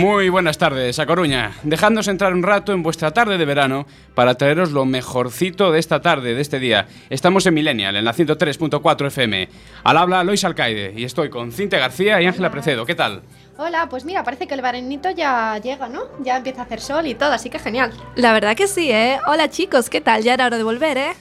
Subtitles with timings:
[0.00, 1.52] Muy buenas tardes, a Coruña.
[1.62, 6.00] Dejándonos entrar un rato en vuestra tarde de verano para traeros lo mejorcito de esta
[6.00, 6.88] tarde, de este día.
[7.10, 9.50] Estamos en Millennial, en la 103.4 FM.
[9.84, 12.86] Al habla Lois Alcaide y estoy con Cinte García y Ángela Precedo.
[12.86, 13.20] ¿Qué tal?
[13.58, 16.04] Hola, pues mira, parece que el veranito ya llega, ¿no?
[16.20, 17.92] Ya empieza a hacer sol y todo, así que genial.
[18.14, 19.18] La verdad que sí, ¿eh?
[19.26, 20.22] Hola chicos, ¿qué tal?
[20.22, 21.12] Ya era hora de volver, ¿eh?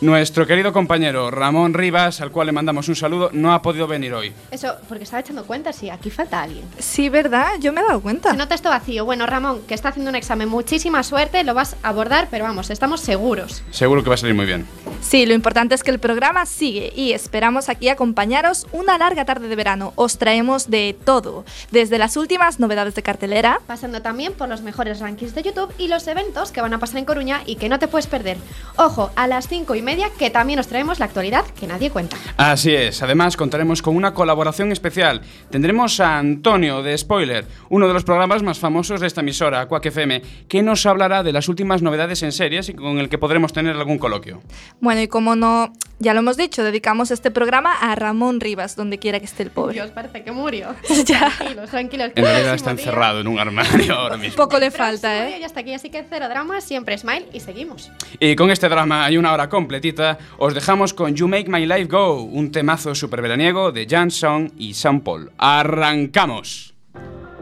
[0.00, 4.14] Nuestro querido compañero Ramón Rivas, al cual le mandamos un saludo, no ha podido venir
[4.14, 4.32] hoy.
[4.52, 6.64] Eso, porque estaba echando cuentas y aquí falta alguien.
[6.78, 7.48] Sí, ¿verdad?
[7.58, 8.30] Yo me he dado cuenta.
[8.30, 9.04] Se nota esto vacío.
[9.04, 12.70] Bueno, Ramón, que está haciendo un examen, muchísima suerte, lo vas a abordar, pero vamos,
[12.70, 13.64] estamos seguros.
[13.72, 14.66] Seguro que va a salir muy bien.
[15.00, 19.48] Sí, lo importante es que el programa sigue y esperamos aquí acompañaros una larga tarde
[19.48, 19.92] de verano.
[19.96, 25.00] Os traemos de todo, desde las últimas novedades de cartelera, Pasando también por los mejores
[25.00, 27.78] rankings de YouTube y los eventos que van a pasar en Coruña y que no
[27.78, 28.38] te puedes perder.
[28.76, 32.18] Ojo, a las cinco y media, que también os traemos la actualidad que nadie cuenta.
[32.36, 35.22] Así es, además contaremos con una colaboración especial.
[35.50, 39.86] Tendremos a Antonio de Spoiler, uno de los programas más famosos de esta emisora, Quack
[39.86, 43.54] FM, que nos hablará de las últimas novedades en series y con el que podremos
[43.54, 44.42] tener algún coloquio.
[44.78, 48.98] Bueno, y como no, ya lo hemos dicho, dedicamos este programa a Ramón Rivas, donde
[48.98, 49.72] quiera que esté el pobre.
[49.72, 50.74] Dios, parece que murió.
[51.08, 51.30] Ya.
[51.38, 52.10] Tranquilos, tranquilos.
[52.16, 52.80] En realidad está día.
[52.82, 54.36] encerrado en un armario ahora mismo.
[54.36, 55.40] Poco le falta, día ¿eh?
[55.40, 57.90] Ya está aquí, así que cero drama, siempre smile y seguimos.
[58.20, 61.86] Y con este drama y una hora completita, os dejamos con You Make My Life
[61.86, 65.30] Go, un temazo super veraniego de Jan Song y Sam Paul.
[65.38, 66.74] ¡Arrancamos!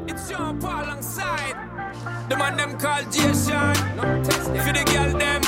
[0.06, 1.56] It's Sean Paul alongside
[2.28, 3.74] the man them called Jason.
[4.62, 5.40] For the girl them,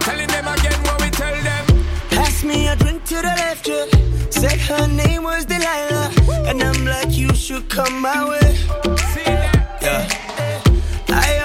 [0.00, 1.64] telling them again what we tell them.
[2.10, 3.86] Pass me a drink to the left, yeah.
[4.30, 6.10] Said her name was Delilah.
[6.46, 8.54] And I'm like, you should come my way.
[9.12, 9.78] See that?
[9.82, 10.06] Yeah.
[11.10, 11.37] I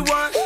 [0.00, 0.39] you want.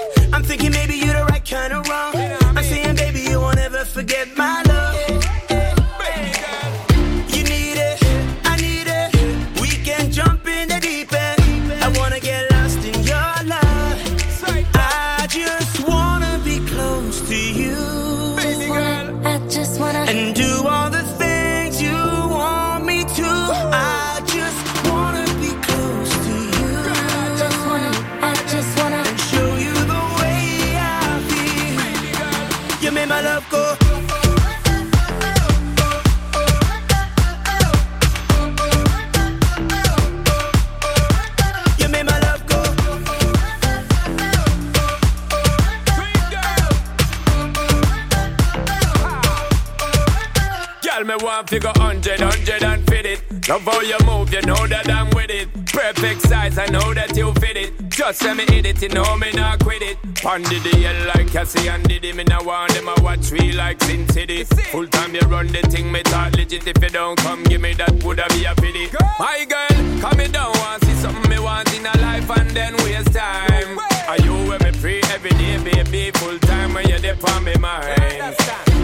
[53.47, 55.53] Love how you move, you know that I'm with it.
[55.67, 57.91] Perfect size, I know that you fit it.
[57.91, 60.01] Just let me hit it, you know me not quit it.
[60.15, 62.15] Pondy the hell like Cassie and Diddy.
[62.15, 64.45] Me now want them a watch we like Sin City.
[64.45, 66.67] Full time you run the thing, me talk legit.
[66.67, 68.89] If you don't come, give me that, woulda be a pity.
[69.19, 72.75] My girl, come me down, want see something me want in a life and then
[72.79, 73.79] waste time.
[74.09, 76.11] Are you with me free every day, baby?
[76.13, 78.37] Full time when you're there on me mind.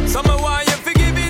[0.06, 1.29] Summer want you to give it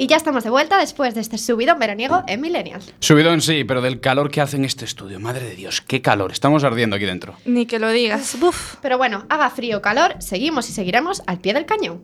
[0.00, 2.80] Y ya estamos de vuelta después de este subidón veraniego en Millennial.
[3.00, 5.20] Subidón sí, pero del calor que hace en este estudio.
[5.20, 6.32] Madre de Dios, qué calor.
[6.32, 7.34] Estamos ardiendo aquí dentro.
[7.44, 8.34] Ni que lo digas.
[8.40, 8.76] Uf.
[8.80, 12.02] Pero bueno, haga frío o calor, seguimos y seguiremos al pie del cañón.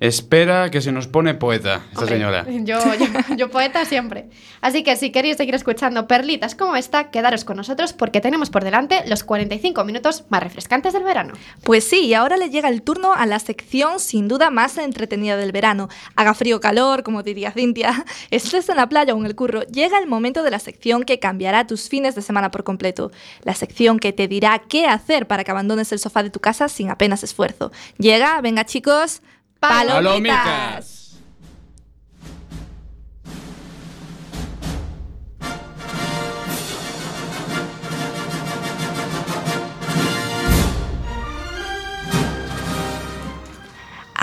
[0.00, 2.46] Espera que se nos pone poeta esta Hombre, señora.
[2.48, 4.28] Yo, yo, yo poeta siempre.
[4.60, 8.64] Así que si queréis seguir escuchando perlitas como esta, quedaros con nosotros porque tenemos por
[8.64, 11.34] delante los 45 minutos más refrescantes del verano.
[11.62, 15.36] Pues sí, y ahora le llega el turno a la sección sin duda más entretenida
[15.36, 15.88] del verano.
[16.14, 19.62] Haga frío o calor, como diría Cintia, estés en la playa o en el curro,
[19.62, 23.10] llega el momento de la sección que cambiará tus fines de semana por completo.
[23.42, 26.68] La sección que te dirá qué hacer para que abandones el sofá de tu casa
[26.68, 27.72] sin apenas esfuerzo.
[27.98, 29.22] Llega, venga chicos,
[29.60, 29.94] palomitas.
[29.94, 30.96] Palomitas.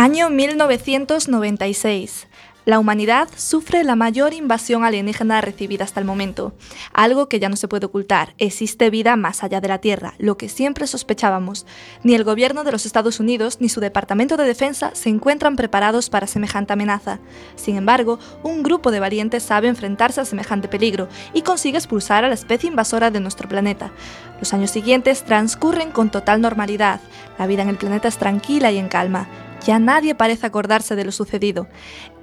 [0.03, 2.27] Año 1996.
[2.65, 6.53] La humanidad sufre la mayor invasión alienígena recibida hasta el momento.
[6.93, 8.35] Algo que ya no se puede ocultar.
[8.37, 11.65] Existe vida más allá de la Tierra, lo que siempre sospechábamos.
[12.03, 16.09] Ni el gobierno de los Estados Unidos ni su Departamento de Defensa se encuentran preparados
[16.09, 17.19] para semejante amenaza.
[17.57, 22.29] Sin embargo, un grupo de valientes sabe enfrentarse a semejante peligro y consigue expulsar a
[22.29, 23.91] la especie invasora de nuestro planeta.
[24.39, 27.01] Los años siguientes transcurren con total normalidad.
[27.37, 29.27] La vida en el planeta es tranquila y en calma.
[29.65, 31.67] Ya nadie parece acordarse de lo sucedido.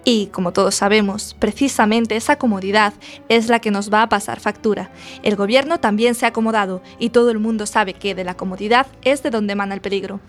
[0.04, 2.94] Y, como todos sabemos, precisamente esa comodidad
[3.28, 4.90] es la que nos va a pasar factura.
[5.22, 8.86] El gobierno también se ha acomodado y todo el mundo sabe que de la comodidad
[9.02, 10.20] es de donde emana el peligro.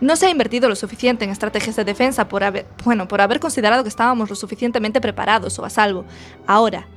[0.00, 3.38] No se ha invertido lo suficiente en estrategias de defensa por haber, bueno, por haber
[3.38, 6.04] considerado que estábamos lo suficientemente preparados o a salvo.
[6.46, 6.88] Ahora,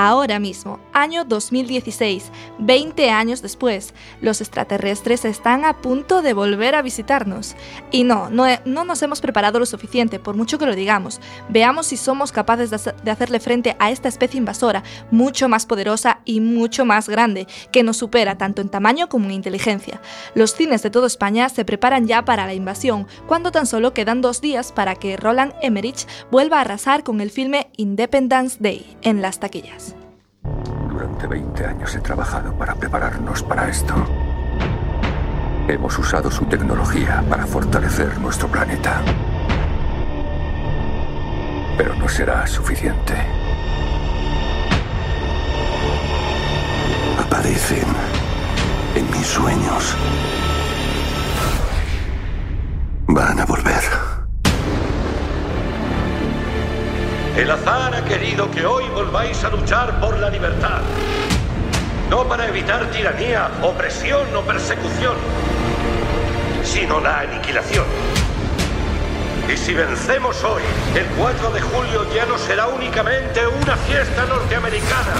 [0.00, 2.30] Ahora mismo, año 2016,
[2.60, 7.56] 20 años después, los extraterrestres están a punto de volver a visitarnos.
[7.90, 8.46] Y no, no,
[8.84, 11.20] nos hemos preparado lo suficiente, por mucho que lo digamos.
[11.48, 16.40] Veamos si somos capaces de hacerle frente a esta especie invasora, mucho más poderosa y
[16.40, 20.00] mucho más grande, que nos supera tanto en tamaño como en inteligencia.
[20.36, 24.20] Los cines de toda España se preparan ya para la invasión, cuando tan solo quedan
[24.20, 29.22] dos días para que Roland Emmerich vuelva a arrasar con el filme Independence Day en
[29.22, 29.87] las taquillas.
[30.90, 33.94] Durante 20 años he trabajado para prepararnos para esto.
[35.68, 39.02] Hemos usado su tecnología para fortalecer nuestro planeta.
[41.76, 43.14] Pero no será suficiente.
[47.20, 47.86] Aparecen
[48.94, 49.96] en mis sueños.
[53.06, 54.17] Van a volver.
[57.38, 60.80] El azar ha querido que hoy volváis a luchar por la libertad.
[62.10, 65.14] No para evitar tiranía, opresión o persecución,
[66.64, 67.84] sino la aniquilación.
[69.48, 70.62] Y si vencemos hoy,
[70.96, 75.14] el 4 de julio ya no será únicamente una fiesta norteamericana,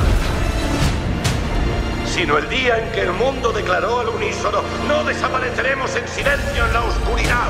[2.04, 6.72] sino el día en que el mundo declaró al unísono, no desapareceremos en silencio en
[6.72, 7.46] la oscuridad.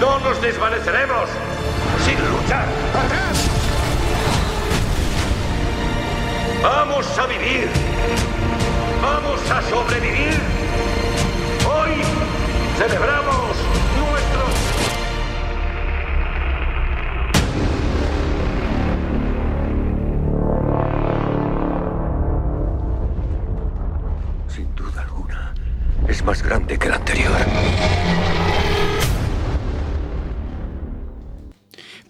[0.00, 1.28] No nos desvaneceremos
[2.04, 2.66] sin luchar.
[3.04, 3.50] ¡Atrás!
[6.62, 7.68] Vamos a vivir.
[9.02, 10.40] Vamos a sobrevivir.
[11.66, 12.02] Hoy
[12.78, 13.56] celebramos
[13.98, 14.42] nuestro...
[24.48, 25.54] Sin duda alguna,
[26.08, 27.32] es más grande que el anterior.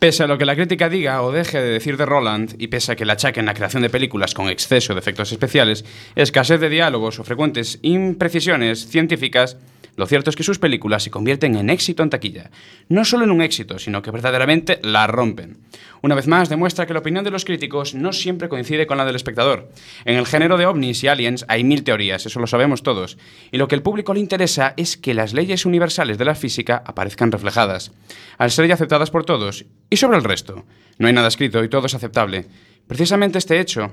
[0.04, 2.92] Pese a lo que la crítica diga o deje de decir de Roland, y pese
[2.92, 5.82] a que le achaquen la creación de películas con exceso de efectos especiales,
[6.14, 9.56] escasez de diálogos o frecuentes imprecisiones científicas,
[9.96, 12.50] lo cierto es que sus películas se convierten en éxito en taquilla.
[12.88, 15.58] No solo en un éxito, sino que verdaderamente la rompen.
[16.02, 19.04] Una vez más, demuestra que la opinión de los críticos no siempre coincide con la
[19.04, 19.70] del espectador.
[20.04, 23.16] En el género de ovnis y aliens hay mil teorías, eso lo sabemos todos,
[23.52, 26.82] y lo que al público le interesa es que las leyes universales de la física
[26.84, 27.92] aparezcan reflejadas,
[28.36, 30.66] al ser ya aceptadas por todos, y sobre el resto.
[30.98, 32.46] No hay nada escrito y todo es aceptable.
[32.86, 33.92] Precisamente este hecho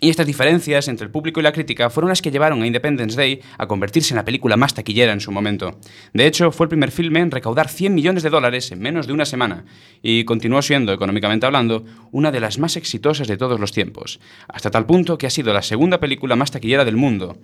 [0.00, 3.16] y estas diferencias entre el público y la crítica fueron las que llevaron a Independence
[3.16, 5.78] Day a convertirse en la película más taquillera en su momento.
[6.12, 9.12] De hecho, fue el primer filme en recaudar 100 millones de dólares en menos de
[9.12, 9.64] una semana
[10.02, 14.70] y continuó siendo, económicamente hablando, una de las más exitosas de todos los tiempos, hasta
[14.70, 17.36] tal punto que ha sido la segunda película más taquillera del mundo.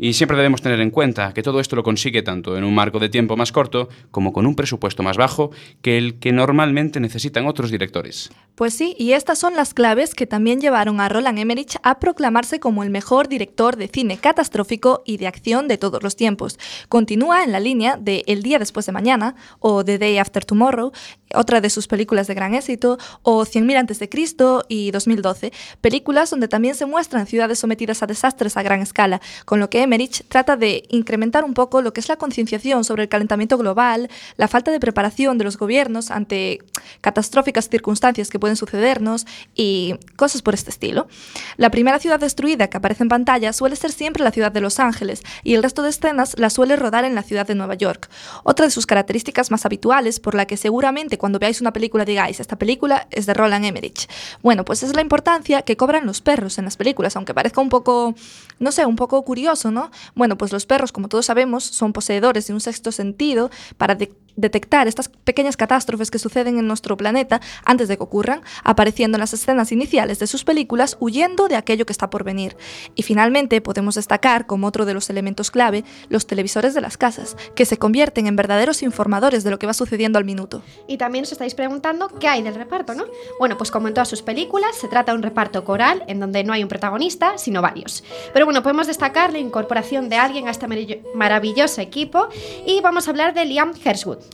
[0.00, 3.00] Y siempre debemos tener en cuenta que todo esto lo consigue tanto en un marco
[3.00, 5.50] de tiempo más corto como con un presupuesto más bajo
[5.82, 8.30] que el que normalmente necesitan otros directores.
[8.54, 12.60] Pues sí, y estas son las claves que también llevaron a Roland Emmerich a proclamarse
[12.60, 16.58] como el mejor director de cine catastrófico y de acción de todos los tiempos.
[16.88, 20.92] Continúa en la línea de El día después de mañana o The Day After Tomorrow,
[21.34, 26.30] otra de sus películas de gran éxito, o 100.000 antes de Cristo y 2012, películas
[26.30, 30.22] donde también se muestran ciudades sometidas a desastres a gran escala, con lo que Emmerich
[30.28, 34.48] trata de incrementar un poco lo que es la concienciación sobre el calentamiento global, la
[34.48, 36.60] falta de preparación de los gobiernos ante
[37.00, 41.08] catastróficas circunstancias que pueden sucedernos y cosas por este estilo.
[41.56, 44.78] La primera ciudad destruida que aparece en pantalla suele ser siempre la ciudad de Los
[44.78, 48.10] Ángeles y el resto de escenas la suele rodar en la ciudad de Nueva York.
[48.44, 52.40] Otra de sus características más habituales por la que seguramente cuando veáis una película digáis
[52.40, 54.08] esta película es de Roland Emmerich.
[54.42, 57.68] Bueno, pues es la importancia que cobran los perros en las películas, aunque parezca un
[57.68, 58.14] poco,
[58.58, 59.77] no sé, un poco curioso, ¿no?
[60.14, 64.12] Bueno, pues los perros, como todos sabemos, son poseedores de un sexto sentido para de
[64.38, 69.20] detectar estas pequeñas catástrofes que suceden en nuestro planeta antes de que ocurran, apareciendo en
[69.20, 72.56] las escenas iniciales de sus películas huyendo de aquello que está por venir.
[72.94, 77.36] Y finalmente podemos destacar como otro de los elementos clave los televisores de las casas,
[77.54, 80.62] que se convierten en verdaderos informadores de lo que va sucediendo al minuto.
[80.86, 83.04] Y también os estáis preguntando qué hay del reparto, ¿no?
[83.38, 86.44] Bueno, pues como en todas sus películas, se trata de un reparto coral en donde
[86.44, 88.04] no hay un protagonista, sino varios.
[88.32, 92.28] Pero bueno, podemos destacar la incorporación de alguien a este maravillo- maravilloso equipo
[92.66, 93.72] y vamos a hablar de Liam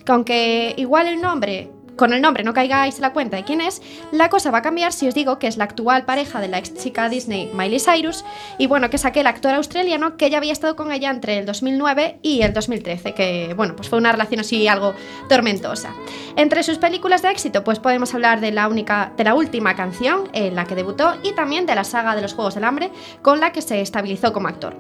[0.01, 3.61] Hemsworth, que igual el nombre con el nombre no caigáis en la cuenta de quién
[3.61, 3.83] es,
[4.13, 6.59] la cosa va a cambiar si os digo que es la actual pareja de la
[6.59, 8.25] ex chica Disney Miley Cyrus
[8.59, 11.47] y bueno, que es aquel actor australiano que ya había estado con ella entre el
[11.47, 14.95] 2009 y el 2013, que bueno, pues fue una relación así algo
[15.29, 15.95] tormentosa.
[16.37, 20.29] Entre sus películas de éxito, pues podemos hablar de la única de la última canción
[20.33, 22.91] en la que debutó y también de la saga de los Juegos del Hambre
[23.23, 24.77] con la que se estabilizó como actor.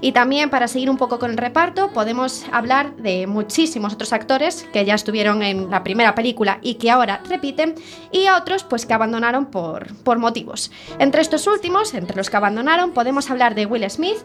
[0.00, 4.66] Y también para seguir un poco con el reparto, podemos hablar de muchísimos otros actores
[4.72, 7.74] que ya estuvieron en la primera película y que ahora repiten,
[8.12, 10.70] y a otros pues que abandonaron por, por motivos.
[10.98, 14.18] Entre estos últimos, entre los que abandonaron, podemos hablar de Will Smith,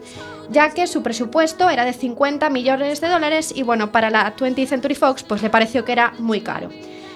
[0.50, 4.66] ya que su presupuesto era de 50 millones de dólares y bueno, para la 20th
[4.66, 6.70] Century Fox pues le pareció que era muy caro.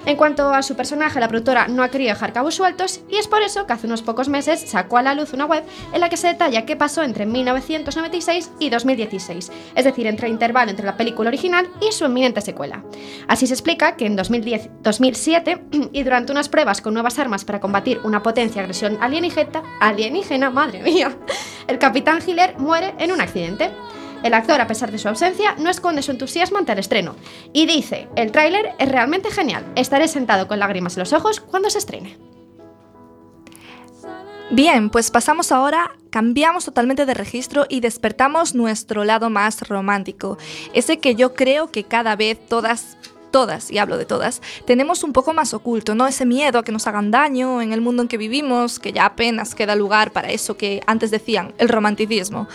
[0.07, 3.27] En cuanto a su personaje, la productora no ha querido dejar cabos sueltos y es
[3.27, 6.11] por eso que hace unos pocos meses sacó a la luz una web en la
[6.11, 10.85] que se detalla qué pasó entre 1996 y 2016, es decir, entre el intervalo entre
[10.85, 12.85] la película original y su inminente secuela.
[13.29, 17.61] Así se explica que en 2010, 2007 y durante unas pruebas con nuevas armas para
[17.61, 21.17] combatir una potencia agresión alienígena, alienígena, madre mía,
[21.67, 23.71] el capitán Hiller muere en un accidente.
[24.25, 27.15] El actor, a pesar de su ausencia, no esconde su entusiasmo ante el estreno.
[27.53, 31.69] Y dice, el tráiler es realmente genial, estaré sentado con lágrimas en los ojos cuando
[31.69, 32.17] se estrene.
[34.51, 40.39] Bien, pues pasamos ahora, cambiamos totalmente de registro y despertamos nuestro lado más romántico,
[40.73, 42.97] ese que yo creo que cada vez todas
[43.35, 46.07] todas, y hablo de todas, tenemos un poco más oculto, ¿no?
[46.07, 49.07] Ese miedo a que nos hagan daño en el mundo en que vivimos, que ya
[49.07, 52.47] apenas queda lugar para eso que antes decían, el romanticismo.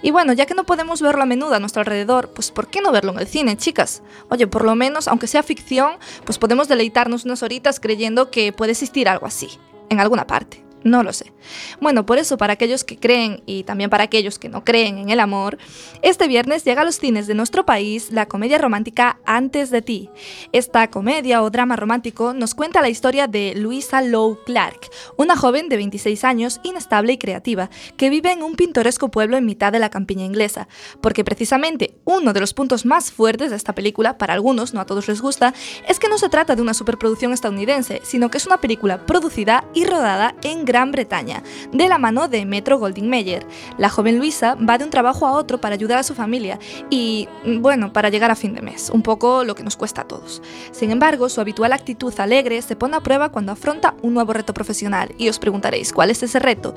[0.00, 2.80] Y bueno, ya que no podemos verlo a menudo a nuestro alrededor, pues ¿por qué
[2.80, 4.00] no verlo en el cine, chicas?
[4.30, 8.70] Oye, por lo menos, aunque sea ficción, pues podemos deleitarnos unas horitas creyendo que puede
[8.70, 9.48] existir algo así,
[9.88, 10.67] en alguna parte.
[10.84, 11.32] No lo sé.
[11.80, 15.10] Bueno, por eso para aquellos que creen y también para aquellos que no creen en
[15.10, 15.58] el amor,
[16.02, 20.10] este viernes llega a los cines de nuestro país la comedia romántica Antes de ti.
[20.52, 25.68] Esta comedia o drama romántico nos cuenta la historia de Luisa Lowe Clark, una joven
[25.68, 29.78] de 26 años inestable y creativa que vive en un pintoresco pueblo en mitad de
[29.78, 30.68] la campiña inglesa,
[31.00, 34.86] porque precisamente uno de los puntos más fuertes de esta película, para algunos, no a
[34.86, 35.54] todos les gusta,
[35.88, 39.64] es que no se trata de una superproducción estadounidense, sino que es una película producida
[39.74, 43.46] y rodada en Gran Bretaña, de la mano de Metro Goldwyn Mayer.
[43.78, 46.58] La joven Luisa va de un trabajo a otro para ayudar a su familia
[46.90, 47.26] y,
[47.60, 50.42] bueno, para llegar a fin de mes, un poco lo que nos cuesta a todos.
[50.70, 54.52] Sin embargo, su habitual actitud alegre se pone a prueba cuando afronta un nuevo reto
[54.52, 56.74] profesional y os preguntaréis, ¿cuál es ese reto?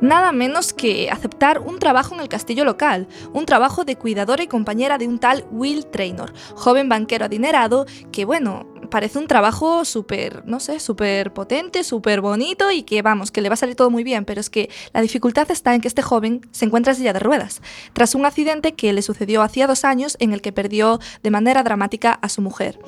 [0.00, 4.48] Nada menos que aceptar un trabajo en el castillo local, un trabajo de cuidadora y
[4.48, 10.44] compañera de un tal Will Traynor, joven banquero adinerado que, bueno, parece un trabajo súper,
[10.46, 13.90] no sé, súper potente, súper bonito y que vamos, que le va a salir todo
[13.90, 16.98] muy bien, pero es que la dificultad está en que este joven se encuentra en
[16.98, 20.52] silla de ruedas, tras un accidente que le sucedió hacía dos años en el que
[20.52, 22.78] perdió de manera dramática a su mujer.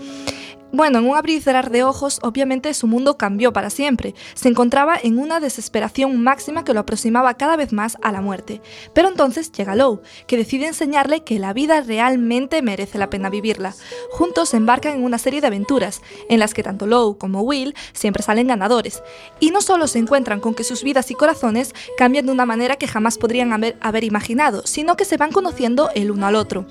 [0.73, 4.15] Bueno, en un abrir y cerrar de ojos, obviamente su mundo cambió para siempre.
[4.35, 8.61] Se encontraba en una desesperación máxima que lo aproximaba cada vez más a la muerte.
[8.95, 13.75] Pero entonces llega Lowe, que decide enseñarle que la vida realmente merece la pena vivirla.
[14.13, 17.75] Juntos se embarcan en una serie de aventuras, en las que tanto Lowe como Will
[17.93, 19.03] siempre salen ganadores.
[19.41, 22.77] Y no solo se encuentran con que sus vidas y corazones cambian de una manera
[22.77, 26.67] que jamás podrían haber, haber imaginado, sino que se van conociendo el uno al otro.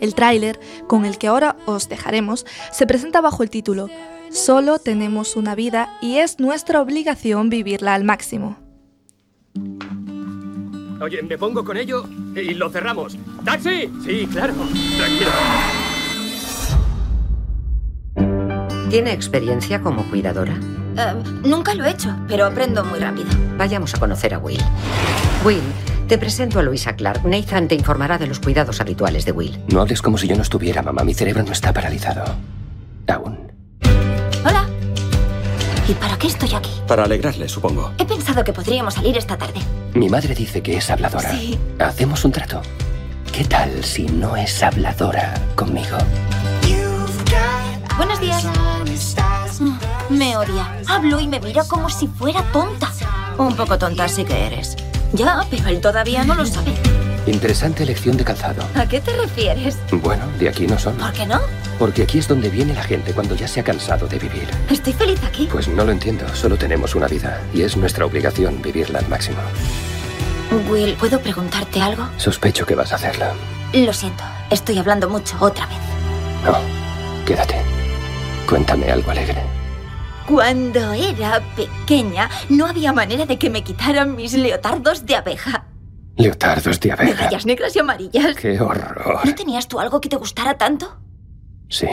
[0.00, 3.88] El tráiler, con el que ahora os dejaremos, se presenta bajo el título
[4.32, 8.56] Solo tenemos una vida y es nuestra obligación vivirla al máximo.
[11.02, 13.18] Oye, me pongo con ello y lo cerramos.
[13.44, 13.92] ¡Taxi!
[14.04, 14.54] Sí, claro.
[14.96, 15.30] Tranquilo.
[18.88, 20.54] ¿Tiene experiencia como cuidadora?
[20.96, 21.14] Eh,
[21.44, 23.28] nunca lo he hecho, pero aprendo muy rápido.
[23.58, 24.62] Vayamos a conocer a Will.
[25.44, 25.62] Will,
[26.12, 27.24] te presento a Luisa Clark.
[27.24, 29.58] Nathan te informará de los cuidados habituales de Will.
[29.68, 31.04] No hables como si yo no estuviera, mamá.
[31.04, 32.22] Mi cerebro no está paralizado.
[33.08, 33.50] Aún.
[34.44, 34.66] Hola.
[35.88, 36.68] ¿Y para qué estoy aquí?
[36.86, 37.92] Para alegrarle, supongo.
[37.96, 39.58] He pensado que podríamos salir esta tarde.
[39.94, 41.30] Mi madre dice que es habladora.
[41.30, 41.58] Sí.
[41.78, 42.60] Hacemos un trato.
[43.32, 45.96] ¿Qué tal si no es habladora conmigo?
[47.96, 48.44] Buenos días.
[49.60, 50.78] Mm, Me odia.
[50.88, 52.92] Hablo y me mira como si fuera tonta.
[53.38, 54.76] Un poco tonta sí que eres.
[55.12, 56.72] Ya, pero él todavía no lo sabe.
[57.26, 58.62] Interesante elección de calzado.
[58.74, 59.78] ¿A qué te refieres?
[59.92, 60.94] Bueno, de aquí no son.
[60.96, 61.40] ¿Por qué no?
[61.78, 64.48] Porque aquí es donde viene la gente cuando ya se ha cansado de vivir.
[64.70, 65.48] Estoy feliz aquí.
[65.50, 66.26] Pues no lo entiendo.
[66.34, 69.38] Solo tenemos una vida y es nuestra obligación vivirla al máximo.
[70.68, 72.08] Will, ¿puedo preguntarte algo?
[72.16, 73.26] Sospecho que vas a hacerlo.
[73.72, 75.78] Lo siento, estoy hablando mucho otra vez.
[76.44, 76.58] No,
[77.24, 77.56] quédate.
[78.46, 79.61] Cuéntame algo alegre.
[80.26, 85.66] Cuando era pequeña, no había manera de que me quitaran mis leotardos de abeja.
[86.16, 87.24] Leotardos de De abeja.
[87.24, 88.36] rayas negras y amarillas.
[88.36, 89.20] ¡Qué horror!
[89.24, 90.98] ¿No tenías tú algo que te gustara tanto?
[91.68, 91.86] Sí.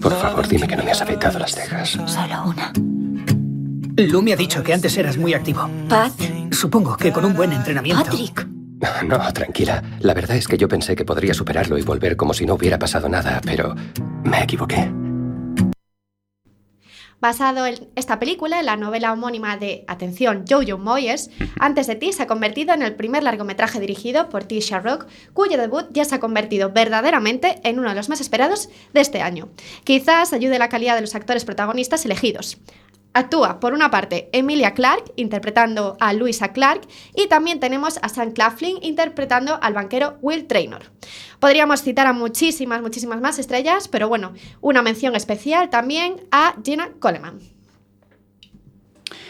[0.00, 1.90] Por favor, dime que no me has afeitado las cejas.
[2.06, 2.72] Solo una.
[3.96, 5.68] Lu me ha dicho que antes eras muy activo.
[5.88, 6.12] Pat.
[6.50, 8.04] Supongo que con un buen entrenamiento.
[8.04, 8.46] Patrick.
[9.06, 9.82] No, tranquila.
[10.00, 12.78] La verdad es que yo pensé que podría superarlo y volver como si no hubiera
[12.78, 13.74] pasado nada, pero
[14.24, 14.90] me equivoqué.
[17.20, 22.12] Basado en esta película, en la novela homónima de, atención, Jojo Moyes, Antes de ti
[22.12, 24.60] se ha convertido en el primer largometraje dirigido por T.
[24.60, 29.00] Sherrock, cuyo debut ya se ha convertido verdaderamente en uno de los más esperados de
[29.00, 29.48] este año.
[29.84, 32.58] Quizás ayude la calidad de los actores protagonistas elegidos.
[33.14, 38.32] Actúa, por una parte, Emilia Clarke, interpretando a Louisa Clarke, y también tenemos a Sam
[38.32, 40.90] Claflin, interpretando al banquero Will Traynor.
[41.38, 46.90] Podríamos citar a muchísimas, muchísimas más estrellas, pero bueno, una mención especial también a Gina
[46.98, 47.38] Coleman.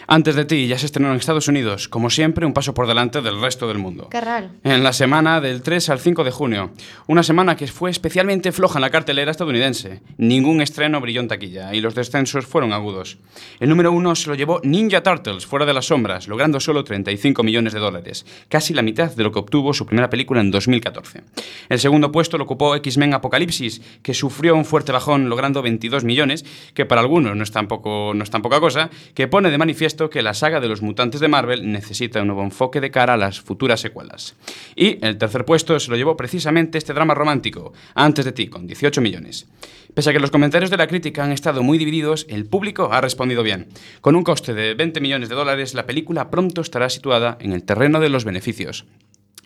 [0.06, 3.22] Antes de ti ya se estrenó en Estados Unidos, como siempre, un paso por delante
[3.22, 4.08] del resto del mundo.
[4.10, 4.48] Qué raro.
[4.62, 6.72] En la semana del 3 al 5 de junio.
[7.06, 10.02] Una semana que fue especialmente floja en la cartelera estadounidense.
[10.18, 13.16] Ningún estreno brilló en taquilla y los descensos fueron agudos.
[13.60, 17.42] El número uno se lo llevó Ninja Turtles, fuera de las sombras, logrando solo 35
[17.42, 21.22] millones de dólares, casi la mitad de lo que obtuvo su primera película en 2014.
[21.70, 26.44] El segundo puesto lo ocupó X-Men Apocalipsis, que sufrió un fuerte bajón logrando 22 millones,
[26.74, 29.56] que para algunos no es tan, poco, no es tan poca cosa, que pone de
[29.58, 33.14] manifiesto que la saga de los mutantes de Marvel necesita un nuevo enfoque de cara
[33.14, 34.36] a las futuras secuelas.
[34.76, 38.66] Y el tercer puesto se lo llevó precisamente este drama romántico, Antes de ti, con
[38.66, 39.46] 18 millones.
[39.94, 43.00] Pese a que los comentarios de la crítica han estado muy divididos, el público ha
[43.00, 43.68] respondido bien.
[44.00, 47.64] Con un coste de 20 millones de dólares, la película pronto estará situada en el
[47.64, 48.86] terreno de los beneficios.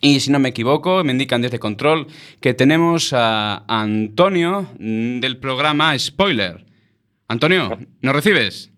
[0.01, 2.07] Y si no me equivoco, me indican desde control
[2.39, 6.65] que tenemos a Antonio mm, del programa Spoiler.
[7.27, 8.71] Antonio, ¿nos recibes?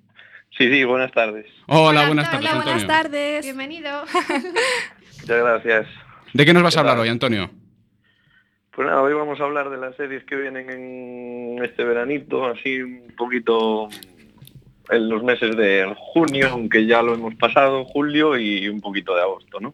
[0.61, 1.47] Sí, sí, buenas tardes.
[1.65, 3.43] Hola, buenas tardes, Hola, buenas tardes.
[3.43, 4.03] Bienvenido.
[5.21, 5.87] Muchas gracias.
[6.33, 7.49] ¿De qué nos vas a ¿Qué hablar hoy, Antonio?
[8.69, 12.79] Pues nada, hoy vamos a hablar de las series que vienen en este veranito, así
[12.79, 13.89] un poquito
[14.91, 19.21] en los meses de junio, aunque ya lo hemos pasado, julio y un poquito de
[19.21, 19.73] agosto, ¿no?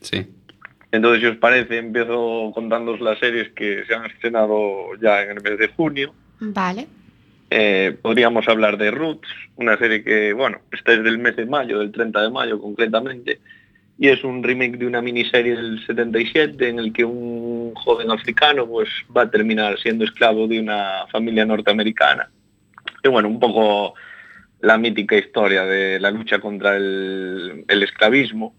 [0.00, 0.24] Sí.
[0.92, 5.42] Entonces, si os parece, empiezo contándoos las series que se han estrenado ya en el
[5.42, 6.14] mes de junio.
[6.38, 6.86] Vale.
[7.50, 11.78] Eh, podríamos hablar de Roots, una serie que, bueno, está desde el mes de mayo,
[11.78, 13.40] del 30 de mayo concretamente,
[13.98, 18.66] y es un remake de una miniserie del 77 en el que un joven africano
[18.66, 22.30] pues va a terminar siendo esclavo de una familia norteamericana.
[23.02, 23.94] Y bueno, un poco
[24.60, 28.54] la mítica historia de la lucha contra el, esclavismo,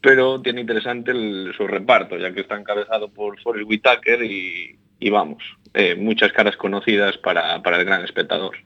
[0.00, 5.42] pero tiene interesante el- su reparto, ya que está encabezado por Forrest Whitaker y vamos,
[5.74, 8.56] eh, muchas caras conocidas para, para el gran espectador.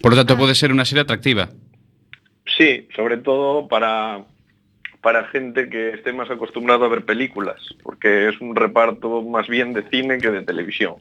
[0.00, 1.48] Por lo tanto, puede ser una serie atractiva.
[2.56, 4.24] Sí, sobre todo para,
[5.00, 9.72] para gente que esté más acostumbrado a ver películas, porque es un reparto más bien
[9.72, 10.96] de cine que de televisión.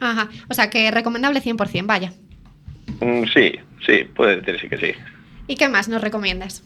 [0.00, 0.28] Ajá.
[0.48, 2.12] O sea, que recomendable 100%, vaya.
[3.00, 3.52] Mm, sí,
[3.86, 4.94] sí, puede decirse que sí.
[5.46, 6.62] ¿Y qué más nos recomiendas?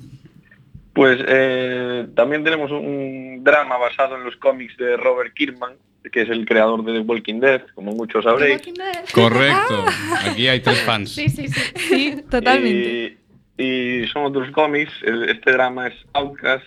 [0.94, 5.74] Pues eh, también tenemos un drama basado en los cómics de Robert Kirkman,
[6.10, 8.62] que es el creador de The Walking Dead, como muchos sabréis.
[9.12, 9.84] Correcto.
[10.30, 11.10] Aquí hay tres fans.
[11.10, 11.60] Sí, sí, sí.
[11.76, 13.18] Sí, totalmente.
[13.58, 13.64] Y,
[14.02, 14.92] y son otros cómics.
[15.02, 16.66] Este drama es Outcast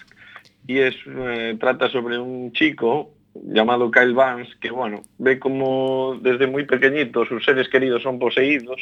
[0.70, 6.46] y es eh, trata sobre un chico llamado Kyle Vance que bueno ve como desde
[6.46, 8.80] muy pequeñito sus seres queridos son poseídos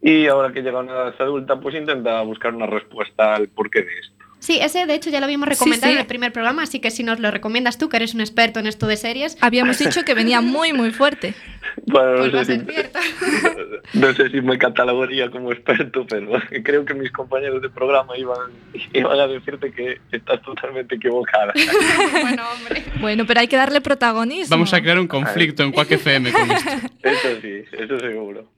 [0.00, 3.82] y ahora que llega a una edad adulta pues intenta buscar una respuesta al porqué
[3.82, 4.19] de esto.
[4.40, 5.94] Sí, ese de hecho ya lo habíamos recomendado sí.
[5.94, 8.58] en el primer programa, así que si nos lo recomiendas tú, que eres un experto
[8.58, 11.34] en esto de series, Habíamos dicho que venía muy, muy fuerte.
[11.86, 12.90] Bueno, pues va no, a sé ser
[13.92, 16.32] si, no sé si me catalogaría como experto, pero
[16.64, 18.50] creo que mis compañeros de programa iban,
[18.92, 21.52] iban a decirte que estás totalmente equivocada.
[22.22, 22.82] bueno, hombre.
[23.00, 24.50] Bueno, pero hay que darle protagonismo.
[24.50, 26.70] Vamos a crear un conflicto en Quack FM con esto.
[27.02, 28.48] Eso sí, eso seguro.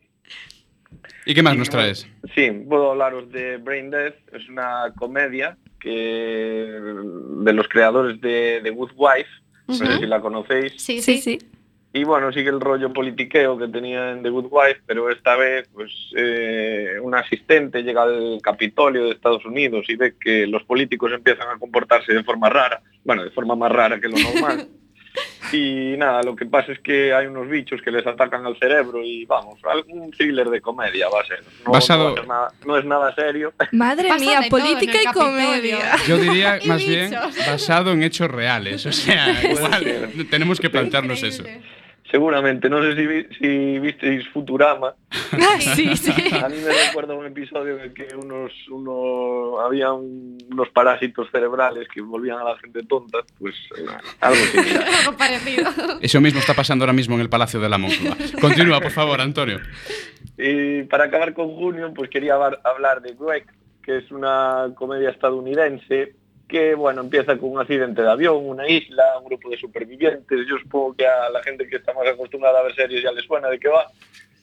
[1.24, 2.06] ¿Y qué más nos traes?
[2.34, 8.70] Sí, puedo hablaros de Brain Death, es una comedia que de los creadores de The
[8.70, 9.28] Good Wife,
[9.66, 10.74] no sé si la conocéis.
[10.76, 11.38] Sí, Sí, sí.
[11.38, 11.46] sí.
[11.94, 15.68] Y bueno, sigue el rollo politiqueo que tenía en The Good Wife, pero esta vez
[15.74, 21.12] pues eh, un asistente llega al Capitolio de Estados Unidos y ve que los políticos
[21.12, 24.68] empiezan a comportarse de forma rara, bueno, de forma más rara que lo normal.
[25.52, 29.00] y nada, lo que pasa es que hay unos bichos que les atacan al cerebro
[29.04, 31.42] y vamos, algún thriller de comedia va a ser.
[31.66, 33.52] No, Basado- no va a ser nada, no es nada serio.
[33.72, 35.96] Madre Pasa mía, de todo en política el y comedia.
[36.08, 37.12] Yo diría más bien
[37.46, 38.86] basado en hechos reales.
[38.86, 41.44] O sea, igual tenemos que plantearnos eso.
[42.12, 44.94] Seguramente, no sé si, vi- si visteis Futurama,
[45.74, 46.12] sí, sí.
[46.42, 51.26] A mí me recuerda un episodio en el que unos, uno, había un- unos parásitos
[51.32, 53.86] cerebrales que volvían a la gente tonta, pues eh,
[54.20, 54.84] algo similar.
[55.00, 55.70] Algo parecido.
[56.02, 58.16] Eso mismo está pasando ahora mismo en el Palacio de la Moncloa.
[58.40, 59.58] Continúa, por favor, Antonio.
[60.36, 63.46] Y para acabar con junio, pues quería hablar- hablar de Greg,
[63.82, 66.14] que es una comedia estadounidense
[66.52, 70.46] que, bueno, empieza con un accidente de avión, una isla, un grupo de supervivientes.
[70.46, 73.22] Yo supongo que a la gente que está más acostumbrada a ver series ya le
[73.22, 73.86] suena de qué va.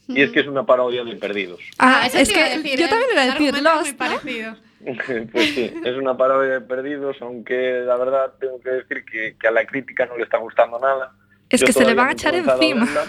[0.08, 1.62] Y es que es una parodia de Perdidos.
[1.78, 2.90] Ah, eso es que decir, yo ¿eh?
[2.90, 4.58] también iba a El decir Lost, ¿no?
[5.32, 9.48] Pues sí, es una parodia de Perdidos, aunque la verdad tengo que decir que, que
[9.48, 11.12] a la crítica no le está gustando nada.
[11.48, 12.86] Es Yo que se le van a echar encima.
[12.86, 13.06] verla,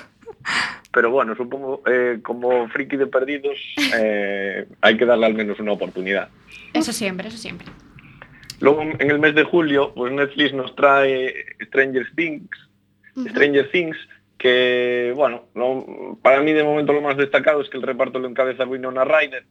[0.93, 3.59] pero bueno, supongo, eh, como friki de Perdidos,
[3.95, 6.29] eh, hay que darle al menos una oportunidad.
[6.75, 7.69] Eso siempre, eso siempre.
[8.61, 11.35] Luego, en el mes de julio, pues Netflix nos trae
[11.67, 12.49] Stranger Things,
[13.31, 13.97] Stranger Things,
[14.39, 18.29] que, bueno, lo- para mí de momento lo más destacado es que el reparto lo
[18.29, 19.45] encabeza Winona Ryder,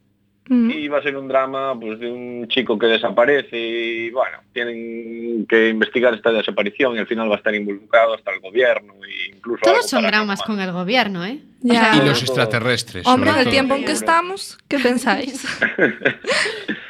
[0.48, 0.70] Mm.
[0.72, 5.46] y va a ser un drama pues de un chico que desaparece y bueno, tienen
[5.46, 9.36] que investigar esta desaparición y al final va a estar involucrado hasta el gobierno e
[9.36, 11.38] incluso Todos son dramas con el gobierno, ¿eh?
[11.60, 11.92] Ya.
[11.94, 13.06] Y los extraterrestres.
[13.06, 15.46] Hombre, en el tiempo en que estamos, ¿qué pensáis?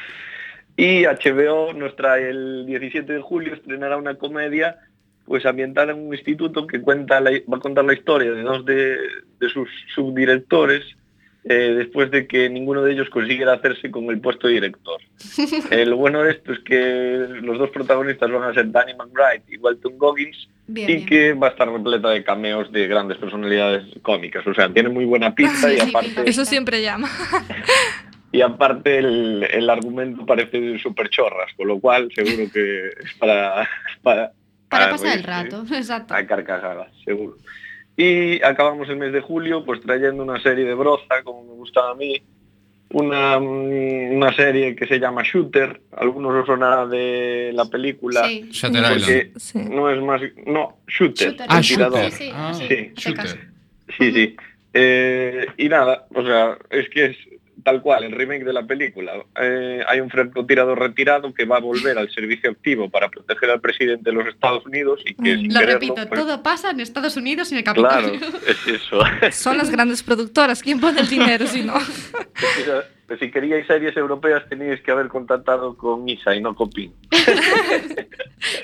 [0.77, 4.77] Y HBO nos trae el 17 de julio, estrenará una comedia
[5.25, 8.65] pues ambientada en un instituto que cuenta la- va a contar la historia de dos
[8.65, 8.97] de,
[9.39, 10.83] de sus subdirectores
[11.43, 14.99] eh, después de que ninguno de ellos consiguiera hacerse con el puesto de director.
[15.71, 19.43] Eh, lo bueno de esto es que los dos protagonistas van a ser Danny McBride
[19.47, 21.05] y Walton Goggins Bien, y bien.
[21.07, 24.45] que va a estar repleta de cameos de grandes personalidades cómicas.
[24.45, 26.23] O sea, tiene muy buena pinta Sí, y aparte.
[26.25, 27.09] Eso siempre llama.
[28.31, 33.67] y aparte el, el argumento parece súper chorras, con lo cual seguro que es para,
[34.01, 34.31] para,
[34.69, 36.13] Para pasar el rato, exacto.
[36.13, 37.35] A carcajadas, seguro.
[37.97, 41.91] Y acabamos el mes de julio pues trayendo una serie de broza, como me gustaba
[41.91, 42.21] a mí,
[42.93, 48.47] una, mm, una serie que se llama Shooter, algunos os sonará de la película, Sí.
[48.51, 49.59] Shutter porque Sí.
[49.59, 51.99] no es más, no, Shooter, Shooter, Ah, el sí, tirador.
[51.99, 52.11] shooter.
[52.17, 53.27] sí, Ah, sí, sí, shooter.
[53.97, 54.35] Sí, sí.
[54.73, 57.17] Eh, y nada, o sea, es que es
[57.63, 59.13] tal cual, el remake de la película.
[59.41, 63.61] Eh, hay un francotirador retirado que va a volver al servicio activo para proteger al
[63.61, 66.79] presidente de los Estados Unidos y que sin Lo quererlo, repito, pues, todo pasa en
[66.79, 68.39] Estados Unidos y en el Claro, Capitolio.
[68.47, 68.99] es eso.
[69.31, 70.61] Son las grandes productoras.
[70.61, 71.75] ¿Quién pone el dinero si no?
[73.19, 76.93] Si queríais series europeas teníais que haber contactado con ISA y no con PIN.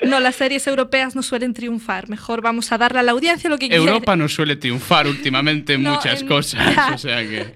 [0.06, 2.08] No, las series europeas no suelen triunfar.
[2.08, 3.84] Mejor vamos a darle a la audiencia lo que quiere.
[3.84, 6.94] Europa no suele triunfar últimamente en No, muchas en- cosas.
[6.94, 7.54] O sea que.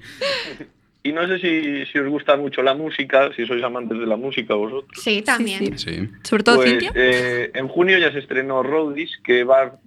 [1.05, 4.17] Y no sé si, si os gusta mucho la música, si sois amantes de la
[4.17, 4.91] música vosotros.
[5.03, 5.77] Sí, también.
[5.79, 5.93] sí.
[5.95, 6.09] Sí.
[6.23, 9.79] Sobre todo Pues, eh, en junio ya se estrenó Roadies, que va,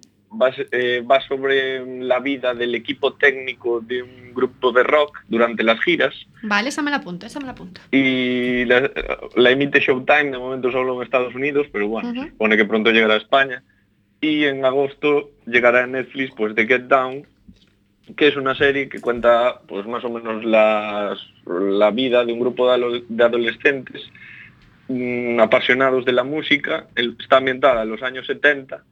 [0.72, 5.80] eh, va sobre la vida del equipo técnico de un grupo de rock durante las
[5.80, 7.80] giras Vale, esa me la apunto, esa me la apunto.
[7.90, 8.90] y la,
[9.36, 12.90] la emite Showtime, de momento solo en Estados Unidos, pero bueno, se supone que pronto
[12.90, 13.62] llegará a España.
[14.20, 17.26] Y en agosto llegará a Netflix pues The Get Down,
[18.16, 22.40] que es una serie que cuenta pues más o menos las- la vida de un
[22.40, 24.02] grupo de, adolescentes
[24.88, 26.86] mm, apasionados de la música.
[26.94, 28.82] El- está ambientada en los años 70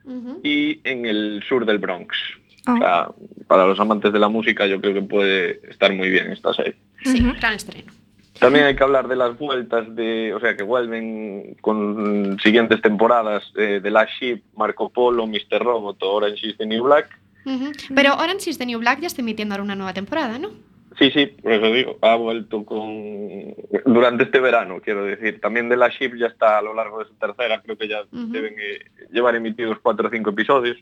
[0.42, 2.16] y en el sur del Bronx.
[2.66, 3.08] O sea,
[3.46, 6.74] para los amantes de la música yo creo que puede estar muy bien esta serie.
[7.04, 7.92] Sí, gran estreno.
[8.40, 13.44] También hay que hablar de las vueltas de, o sea, que vuelven con siguientes temporadas
[13.56, 15.60] eh, de Last Ship, Marco Polo, Mr.
[15.62, 17.08] Robot, o Orange is the New Black.
[17.44, 17.72] Ujú.
[17.94, 20.50] Pero Orange is the New Black ya está emitiendo ahora una nueva temporada, ¿no?
[20.98, 23.54] Sí, sí, por eso digo, ha vuelto con
[23.84, 25.40] durante este verano, quiero decir.
[25.40, 28.04] También de Last Ship ya está a lo largo de su tercera, creo que ya
[28.12, 28.78] deben eh,
[29.10, 30.76] llevar emitidos cuatro o cinco episodios.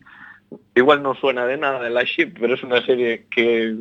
[0.74, 3.74] Igual no suena de nada de Last Ship, pero es una serie que,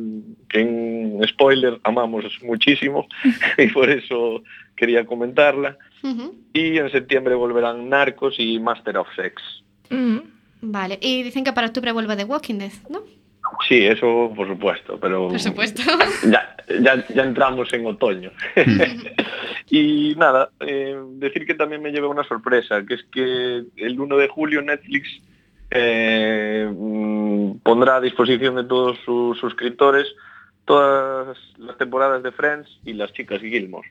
[0.48, 3.06] que en spoiler amamos muchísimo
[3.58, 4.42] y por eso
[4.74, 5.76] quería comentarla.
[6.54, 9.42] Y en septiembre volverán Narcos y Master of Sex.
[10.62, 13.02] Vale, y dicen que para octubre vuelve The Walking Dead, ¿no?
[13.68, 15.82] Sí, eso por supuesto, pero Por supuesto.
[16.30, 18.30] ya, ya, ya entramos en otoño.
[19.70, 24.16] y nada, eh, decir que también me llevé una sorpresa, que es que el 1
[24.16, 25.08] de julio Netflix
[25.70, 30.06] eh, mm, pondrá a disposición de todos sus suscriptores
[30.64, 33.90] todas las temporadas de Friends y las chicas Gilmore.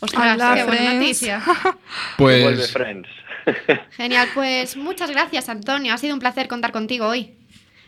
[0.00, 0.94] Ostras, Hola, qué buena Friends.
[1.00, 1.42] noticia.
[2.16, 3.08] Pues- Vuelve Friends.
[3.90, 5.94] Genial, pues muchas gracias, Antonio.
[5.94, 7.34] Ha sido un placer contar contigo hoy.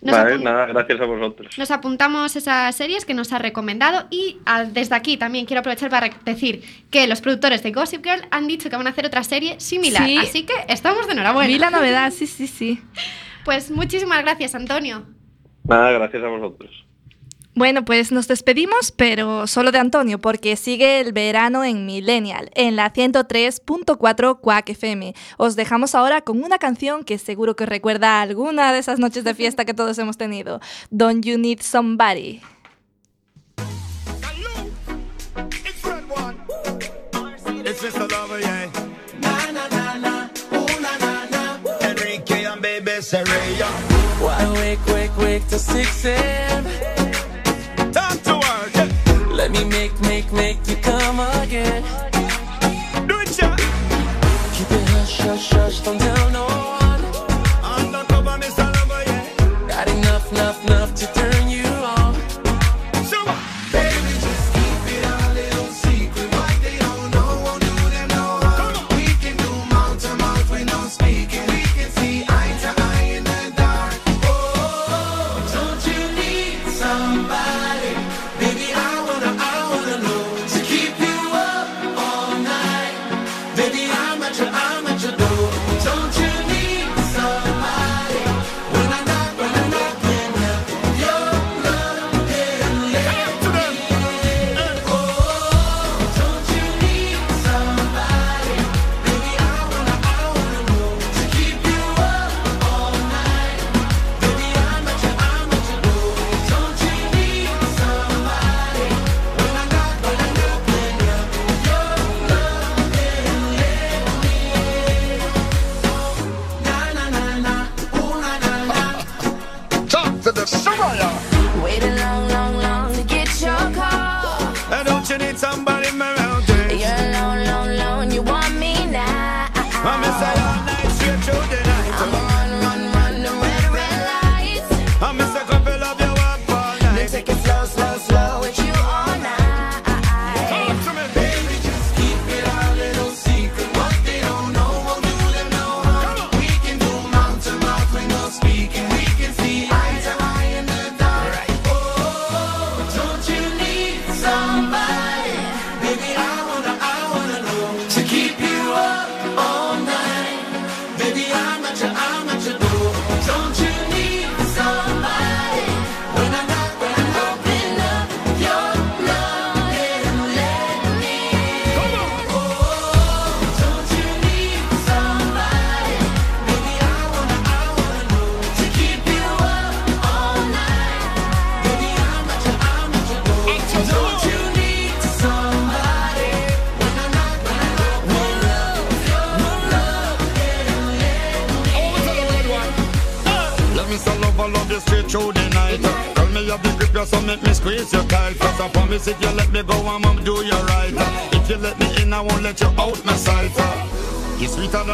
[0.01, 1.57] Nos, Vale, nada, gracias a vosotros.
[1.57, 5.89] nos apuntamos esas series que nos ha recomendado y ah, desde aquí también quiero aprovechar
[5.89, 9.25] para decir que los productores de Gossip Girl han dicho que van a hacer otra
[9.25, 10.05] serie similar.
[10.05, 10.19] Sí.
[10.19, 11.49] Así que estamos de enhorabuena.
[11.49, 12.83] Vi la novedad, sí, sí, sí.
[13.47, 15.07] Pues muchísimas gracias, Antonio.
[15.65, 16.71] Nada, gracias a vosotros.
[17.57, 22.75] Bueno, pues nos despedimos, pero solo de Antonio, porque sigue el verano en Millennial, en
[22.75, 25.15] la 103.4 Quack FM.
[25.37, 29.23] Os dejamos ahora con una canción que seguro que os recuerda alguna de esas noches
[29.23, 30.61] de fiesta que todos hemos tenido.
[30.91, 32.41] Don't You Need Somebody.
[37.67, 38.11] It's Mr.
[38.11, 38.71] Lover, yeah.
[39.23, 41.89] Na na na na, ooh na na na.
[41.89, 43.67] Enrique and baby Serena.
[44.21, 47.14] Why wake, wake, wake till 6 a.m.
[49.55, 52.14] me make, make, make you come again.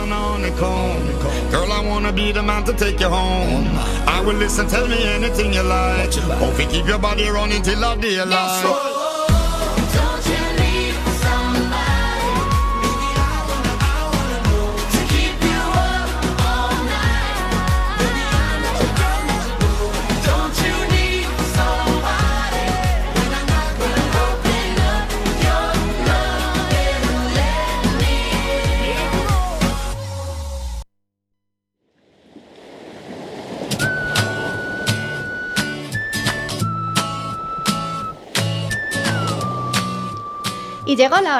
[0.06, 1.50] You're sweeter than.
[1.50, 3.66] Girl, I wanna be the man to take you home.
[4.06, 6.14] I will listen, tell me anything you like.
[6.14, 8.89] Hope you keep your body running till the daylight.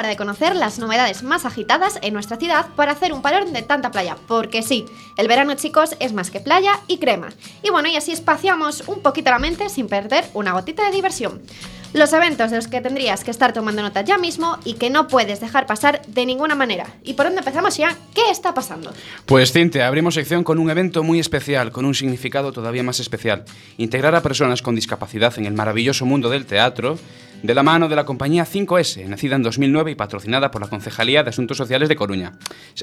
[0.07, 3.91] De conocer las novedades más agitadas en nuestra ciudad para hacer un parón de tanta
[3.91, 4.85] playa, porque sí,
[5.17, 7.29] el verano chicos es más que playa y crema.
[7.63, 11.41] Y bueno, y así espaciamos un poquito la mente sin perder una gotita de diversión.
[11.93, 15.09] Los eventos de los que tendrías que estar tomando nota ya mismo y que no
[15.09, 16.85] puedes dejar pasar de ninguna manera.
[17.03, 17.97] ¿Y por dónde empezamos ya?
[18.15, 18.93] ¿Qué está pasando?
[19.25, 23.43] Pues Cintia, abrimos sección con un evento muy especial, con un significado todavía más especial.
[23.77, 26.97] Integrar a personas con discapacidad en el maravilloso mundo del teatro,
[27.43, 31.23] de la mano de la compañía 5S, nacida en 2009 y patrocinada por la Concejalía
[31.23, 32.33] de Asuntos Sociales de Coruña.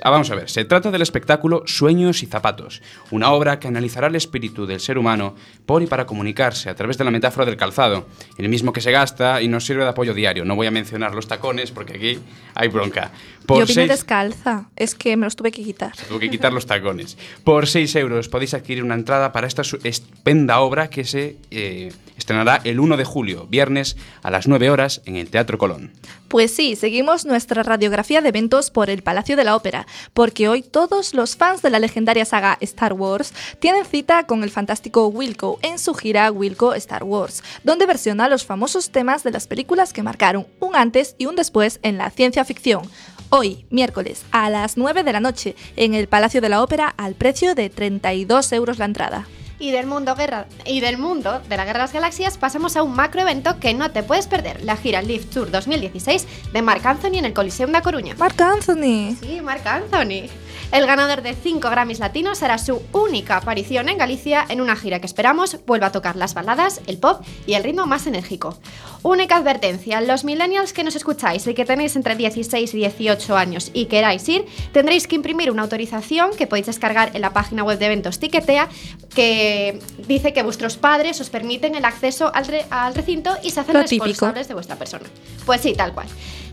[0.03, 4.09] Ah, vamos a ver, se trata del espectáculo Sueños y Zapatos, una obra que analizará
[4.09, 5.35] el espíritu del ser humano
[5.67, 8.91] por y para comunicarse a través de la metáfora del calzado, el mismo que se
[8.91, 10.45] gasta y nos sirve de apoyo diario.
[10.45, 12.19] No voy a mencionar los tacones porque aquí
[12.55, 13.13] hay bronca.
[13.49, 15.93] Yo vine seis- descalza, es que me los tuve que quitar.
[16.09, 17.17] Tuve que quitar los tacones.
[17.45, 22.61] Por 6 euros podéis adquirir una entrada para esta estupenda obra que se eh, estrenará
[22.65, 25.93] el 1 de julio, viernes, a las 9 horas, en el Teatro Colón.
[26.29, 30.63] Pues sí, seguimos nuestra radiografía de eventos por el Palacio de la Ópera, porque hoy
[30.63, 35.59] todos los fans de la legendaria saga Star Wars tienen cita con el fantástico Wilco
[35.63, 40.03] en su gira Wilco Star Wars, donde versiona los famosos temas de las películas que
[40.03, 42.83] marcaron un antes y un después en la ciencia ficción.
[43.31, 47.15] Hoy, miércoles, a las 9 de la noche, en el Palacio de la Ópera, al
[47.15, 49.29] precio de 32 euros la entrada.
[49.61, 52.83] Y del mundo guerra y del mundo de la Guerra de las Galaxias pasamos a
[52.83, 57.19] un macroevento que no te puedes perder, la gira Live Tour 2016 de Marc Anthony
[57.19, 58.15] en el Coliseum de A Coruña.
[58.19, 59.17] Marc Anthony.
[59.21, 60.29] Sí, Marc Anthony.
[60.71, 65.01] El ganador de 5 Grammys latinos será su única aparición en Galicia en una gira
[65.01, 68.59] que esperamos vuelva a tocar las baladas, el pop y el ritmo más enérgico.
[69.03, 73.71] Única advertencia, los millennials que nos escucháis y que tenéis entre 16 y 18 años
[73.73, 77.79] y queráis ir, tendréis que imprimir una autorización que podéis descargar en la página web
[77.79, 78.69] de eventos Tiquetea
[79.15, 83.61] que dice que vuestros padres os permiten el acceso al, re- al recinto y se
[83.61, 84.05] hacen Lo típico.
[84.05, 85.05] responsables de vuestra persona.
[85.47, 86.09] Pues sí, tal cual.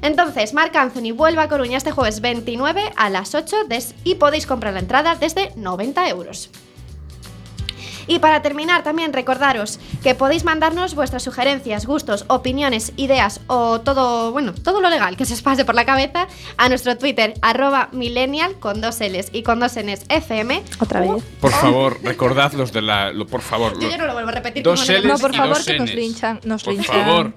[0.05, 4.45] Entonces, Marc Anthony vuelve a Coruña este jueves 29 a las 8 des- y podéis
[4.45, 6.49] comprar la entrada desde 90 euros.
[8.07, 14.31] Y para terminar, también recordaros que podéis mandarnos vuestras sugerencias, gustos, opiniones, ideas o todo,
[14.31, 17.89] bueno, todo lo legal que se os pase por la cabeza a nuestro Twitter, arroba
[17.93, 20.61] millennial con dos L's y con dos N's FM.
[20.79, 21.23] Otra vez.
[21.41, 23.11] Por favor, recordad los de la...
[23.11, 23.73] lo- por favor.
[23.73, 24.61] Yo lo- ya no lo vuelvo a repetir.
[24.61, 26.39] Dos L's No, por y favor, dos que nos linchan.
[26.43, 26.95] Nos Por linchan.
[27.05, 27.33] favor.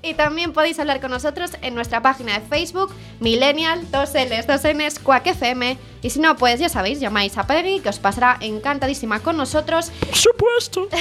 [0.00, 5.26] Y también podéis hablar con nosotros en nuestra página de Facebook, Millennial, 2Ls, 2Ns, Quack
[5.26, 5.76] FM.
[6.02, 9.90] Y si no, pues ya sabéis, llamáis a Peggy, que os pasará encantadísima con nosotros.
[9.90, 10.86] Por supuesto.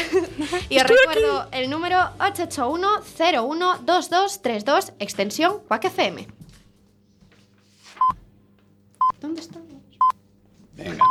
[0.70, 6.28] Y os recuerdo el número 881-012232, extensión Quack FM.
[9.22, 9.68] ¿Dónde estamos?
[10.74, 11.06] Venga.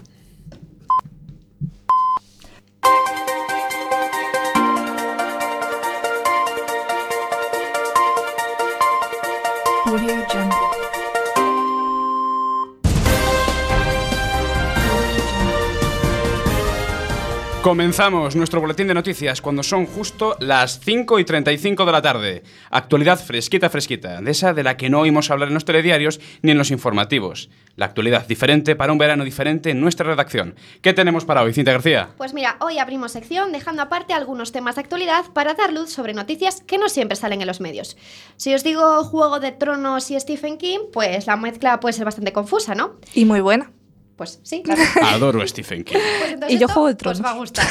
[17.67, 22.45] Comenzamos nuestro boletín de noticias cuando son justo las 5 y 35 de la tarde.
[22.71, 26.53] Actualidad fresquita, fresquita, de esa de la que no oímos hablar en los telediarios ni
[26.53, 27.51] en los informativos.
[27.75, 30.55] La actualidad diferente para un verano diferente en nuestra redacción.
[30.81, 32.11] ¿Qué tenemos para hoy, Cinta García?
[32.17, 36.15] Pues mira, hoy abrimos sección dejando aparte algunos temas de actualidad para dar luz sobre
[36.15, 37.97] noticias que no siempre salen en los medios.
[38.37, 42.33] Si os digo Juego de Tronos y Stephen King, pues la mezcla puede ser bastante
[42.33, 42.93] confusa, ¿no?
[43.13, 43.73] Y muy buena.
[44.17, 44.81] Pues sí, claro.
[45.03, 45.99] Adoro a Stephen King.
[45.99, 47.25] Pues entonces Y yo esto, Juego de pues, Tronos.
[47.25, 47.67] va a gustar.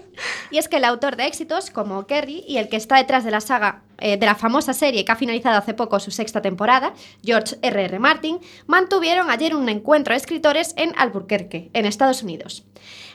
[0.50, 3.30] y es que el autor de éxitos, como Kerry, y el que está detrás de
[3.30, 6.94] la saga, eh, de la famosa serie que ha finalizado hace poco su sexta temporada,
[7.22, 7.84] George R.R.
[7.84, 7.98] R.
[7.98, 12.64] Martin, mantuvieron ayer un encuentro de escritores en Albuquerque, en Estados Unidos.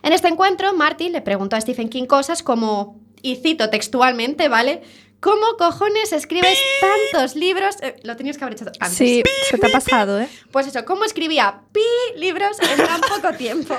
[0.04, 4.84] En este encuentro, Martin le preguntó a Stephen King cosas como, y cito textualmente, ¿vale?
[5.19, 7.76] ¿Cómo cojones escribes tantos libros?
[7.82, 8.95] Eh, lo tenías que haber hecho antes.
[8.97, 10.30] Sí, se te ha pasado, ¿eh?
[10.51, 11.82] Pues eso, ¿cómo escribía pi
[12.20, 13.76] libros en tan poco tiempo?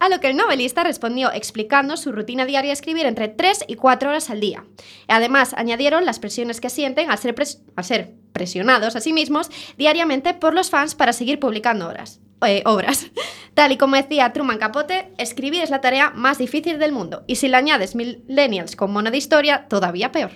[0.00, 3.76] A lo que el novelista respondió explicando su rutina diaria de escribir entre 3 y
[3.76, 4.64] 4 horas al día.
[5.08, 9.50] Además, añadieron las presiones que sienten al ser, pres- al ser presionados a sí mismos
[9.78, 12.20] diariamente por los fans para seguir publicando obras.
[12.46, 13.06] eh, obras.
[13.54, 17.24] Tal y como decía Truman Capote, escribir es la tarea más difícil del mundo.
[17.26, 20.32] Y si le añades millennials con mono de historia, todavía peor.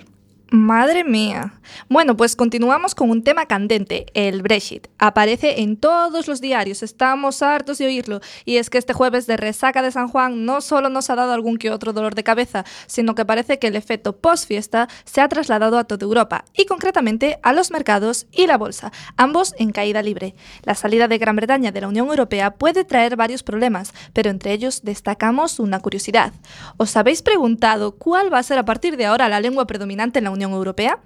[0.53, 1.53] Madre mía.
[1.87, 4.89] Bueno, pues continuamos con un tema candente, el Brexit.
[4.97, 8.19] Aparece en todos los diarios, estamos hartos de oírlo.
[8.43, 11.31] Y es que este jueves de resaca de San Juan no solo nos ha dado
[11.31, 15.29] algún que otro dolor de cabeza, sino que parece que el efecto post-fiesta se ha
[15.29, 20.01] trasladado a toda Europa, y concretamente a los mercados y la bolsa, ambos en caída
[20.01, 20.35] libre.
[20.63, 24.51] La salida de Gran Bretaña de la Unión Europea puede traer varios problemas, pero entre
[24.51, 26.33] ellos destacamos una curiosidad.
[26.75, 30.25] ¿Os habéis preguntado cuál va a ser a partir de ahora la lengua predominante en
[30.25, 30.99] la Unión Europea?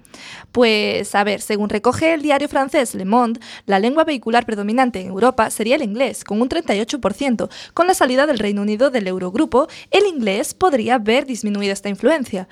[0.52, 5.08] Pues, a ver, según recoge el diario francés Le Monde, la lengua vehicular predominante en
[5.08, 7.50] Europa sería el inglés, con un 38%.
[7.74, 12.48] Con la salida del Reino Unido del Eurogrupo, el inglés podría ver disminuida esta influencia.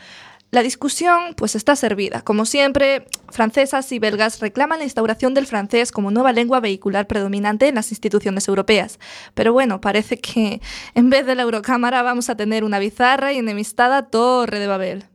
[0.55, 2.21] La discusión pues está servida.
[2.23, 7.67] Como siempre, francesas y belgas reclaman la instauración del francés como nueva lengua vehicular predominante
[7.67, 9.01] en las instituciones europeas.
[9.35, 10.61] Pero bueno, parece que
[10.95, 15.07] en vez de la Eurocámara vamos a tener una bizarra y enemistada Torre de Babel.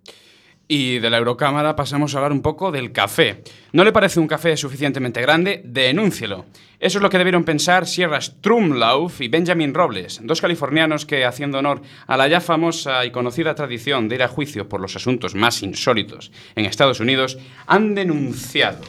[0.72, 3.42] Y de la Eurocámara pasamos a hablar un poco del café.
[3.74, 5.64] ¿No le parece un café suficientemente grande?
[5.66, 6.46] Denúncielo.
[6.80, 11.58] Eso es lo que debieron pensar Sierra Strumlauf y Benjamin Robles, dos californianos que, haciendo
[11.58, 15.34] honor a la ya famosa y conocida tradición de ir a juicio por los asuntos
[15.34, 18.84] más insólitos en Estados Unidos, han denunciado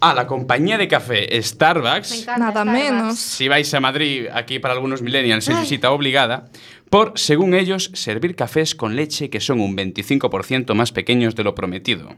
[0.00, 3.18] a la compañía de café Starbucks Nada menos.
[3.18, 6.48] si vais a Madrid, aquí para algunos millennials es visita obligada,
[6.90, 11.54] por, según ellos, servir cafés con leche que son un 25% más pequeños de lo
[11.54, 12.14] prometido.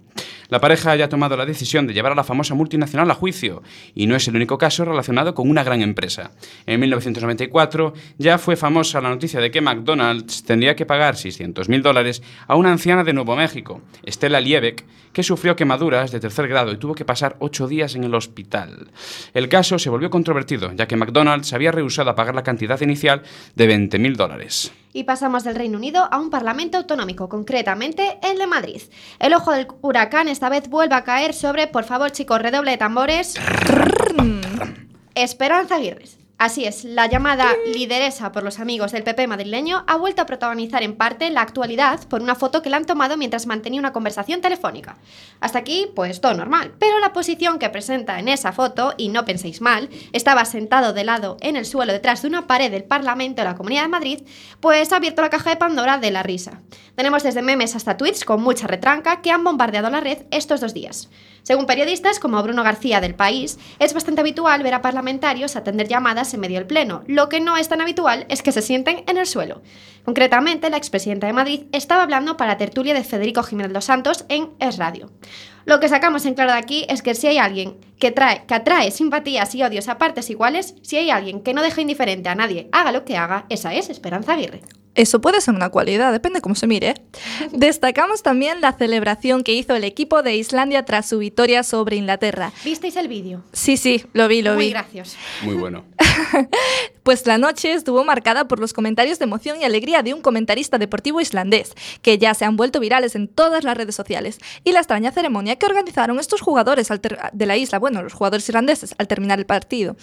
[0.50, 3.62] La pareja ya ha tomado la decisión de llevar a la famosa multinacional a juicio,
[3.94, 6.32] y no es el único caso relacionado con una gran empresa.
[6.66, 12.22] En 1994 ya fue famosa la noticia de que McDonald's tendría que pagar 600.000 dólares
[12.46, 16.76] a una anciana de Nuevo México, Estela Liebek, que sufrió quemaduras de tercer grado y
[16.76, 18.90] tuvo que pasar ocho días en el hospital.
[19.34, 23.22] El caso se volvió controvertido, ya que McDonald's había rehusado a pagar la cantidad inicial
[23.54, 24.57] de 20.000 dólares.
[24.92, 28.82] Y pasamos del Reino Unido a un parlamento autonómico, concretamente el de Madrid.
[29.18, 32.78] El ojo del huracán esta vez vuelve a caer sobre, por favor chicos, redoble de
[32.78, 33.34] tambores.
[35.14, 36.17] Esperanza Aguirre.
[36.38, 40.84] Así es, la llamada lideresa por los amigos del PP madrileño ha vuelto a protagonizar
[40.84, 44.40] en parte la actualidad por una foto que le han tomado mientras mantenía una conversación
[44.40, 44.98] telefónica.
[45.40, 49.24] Hasta aquí, pues todo normal, pero la posición que presenta en esa foto, y no
[49.24, 53.42] penséis mal, estaba sentado de lado en el suelo detrás de una pared del Parlamento
[53.42, 54.22] de la Comunidad de Madrid,
[54.60, 56.60] pues ha abierto la caja de Pandora de la risa.
[56.94, 60.72] Tenemos desde memes hasta tweets con mucha retranca que han bombardeado la red estos dos
[60.72, 61.10] días.
[61.48, 66.34] Según periodistas como Bruno García del País, es bastante habitual ver a parlamentarios atender llamadas
[66.34, 67.04] en medio del pleno.
[67.06, 69.62] Lo que no es tan habitual es que se sienten en el suelo.
[70.04, 74.26] Concretamente, la expresidenta de Madrid estaba hablando para la tertulia de Federico Jiménez Los Santos
[74.28, 75.10] en Es Radio.
[75.64, 78.52] Lo que sacamos en claro de aquí es que si hay alguien que, trae, que
[78.52, 82.34] atrae simpatías y odios a partes iguales, si hay alguien que no deja indiferente a
[82.34, 84.60] nadie, haga lo que haga, esa es Esperanza Aguirre.
[84.98, 86.94] Eso puede ser una cualidad, depende cómo se mire.
[87.52, 92.50] Destacamos también la celebración que hizo el equipo de Islandia tras su victoria sobre Inglaterra.
[92.64, 93.44] ¿Visteis el vídeo?
[93.52, 94.70] Sí, sí, lo vi, lo Muy vi.
[94.70, 95.16] gracioso.
[95.42, 95.84] Muy bueno.
[97.08, 100.76] Pues la noche estuvo marcada por los comentarios de emoción y alegría de un comentarista
[100.76, 104.80] deportivo islandés, que ya se han vuelto virales en todas las redes sociales, y la
[104.80, 106.90] extraña ceremonia que organizaron estos jugadores
[107.32, 109.96] de la isla, bueno, los jugadores irlandeses, al terminar el partido.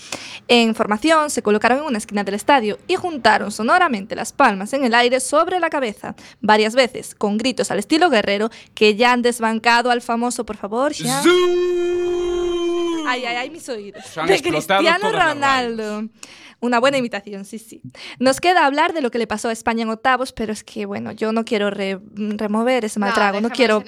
[0.47, 4.83] En formación se colocaron en una esquina del estadio y juntaron sonoramente las palmas en
[4.83, 9.21] el aire sobre la cabeza, varias veces, con gritos al estilo guerrero que ya han
[9.21, 11.23] desbancado al famoso, por favor, Sean.
[13.07, 14.03] Ay, ay, ay, mis oídos.
[14.25, 16.09] De Cristiano Ronaldo.
[16.61, 17.81] Una buena imitación, sí, sí.
[18.19, 20.85] Nos queda hablar de lo que le pasó a España en octavos, pero es que,
[20.85, 23.41] bueno, yo no quiero re- remover ese mal trago.
[23.41, 23.79] No quiero,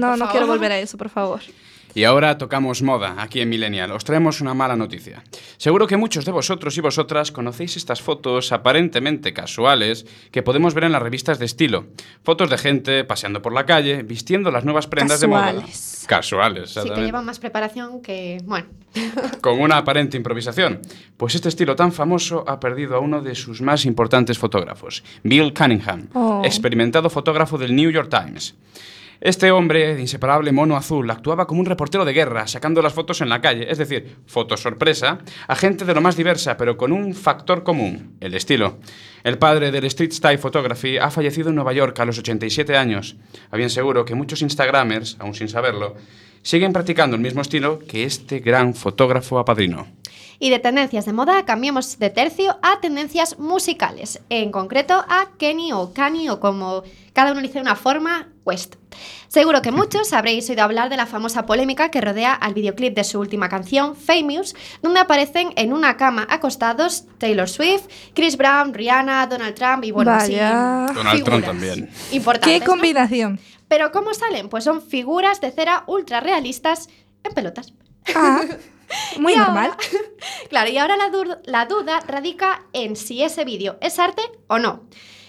[0.00, 1.40] no, no quiero volver a eso, por favor.
[1.94, 3.92] Y ahora tocamos moda aquí en Millennial.
[3.92, 5.22] Os traemos una mala noticia.
[5.58, 10.84] Seguro que muchos de vosotros y vosotras conocéis estas fotos aparentemente casuales que podemos ver
[10.84, 11.86] en las revistas de estilo.
[12.24, 15.52] Fotos de gente paseando por la calle, vistiendo las nuevas prendas de moda.
[15.52, 16.04] Casuales.
[16.08, 18.38] Casuales, Sí, que llevan más preparación que.
[18.44, 18.66] Bueno.
[19.40, 20.80] Con una aparente improvisación.
[21.16, 25.52] Pues este estilo tan famoso ha perdido a uno de sus más importantes fotógrafos, Bill
[25.54, 26.42] Cunningham, Oh.
[26.44, 28.54] experimentado fotógrafo del New York Times.
[29.20, 33.20] Este hombre de inseparable mono azul actuaba como un reportero de guerra, sacando las fotos
[33.20, 36.92] en la calle, es decir, fotos sorpresa, a gente de lo más diversa, pero con
[36.92, 38.78] un factor común, el estilo.
[39.22, 43.16] El padre del Street Style Photography ha fallecido en Nueva York a los 87 años.
[43.50, 45.94] A bien seguro que muchos Instagramers, aún sin saberlo,
[46.42, 49.86] siguen practicando el mismo estilo que este gran fotógrafo apadrinó.
[50.38, 55.72] Y de tendencias de moda cambiamos de tercio a tendencias musicales, en concreto a Kenny
[55.72, 56.82] o Kanye o como
[57.12, 58.74] cada uno dice de una forma, West.
[59.28, 63.04] Seguro que muchos habréis oído hablar de la famosa polémica que rodea al videoclip de
[63.04, 69.26] su última canción, Famous, donde aparecen en una cama acostados Taylor Swift, Chris Brown, Rihanna,
[69.26, 70.86] Donald Trump y bueno, así, Vaya.
[70.94, 71.90] Donald Trump también.
[72.12, 72.60] importantes.
[72.60, 72.66] ¡Qué ¿no?
[72.66, 73.40] combinación!
[73.68, 74.48] Pero ¿cómo salen?
[74.48, 76.88] Pues son figuras de cera ultra realistas
[77.24, 77.72] en pelotas.
[78.14, 78.42] Ah,
[79.18, 79.70] muy Y normal.
[79.70, 79.78] ahora-
[80.48, 80.96] claro, y ahora
[81.46, 84.82] la, duda radica en si ese vídeo es arte o no.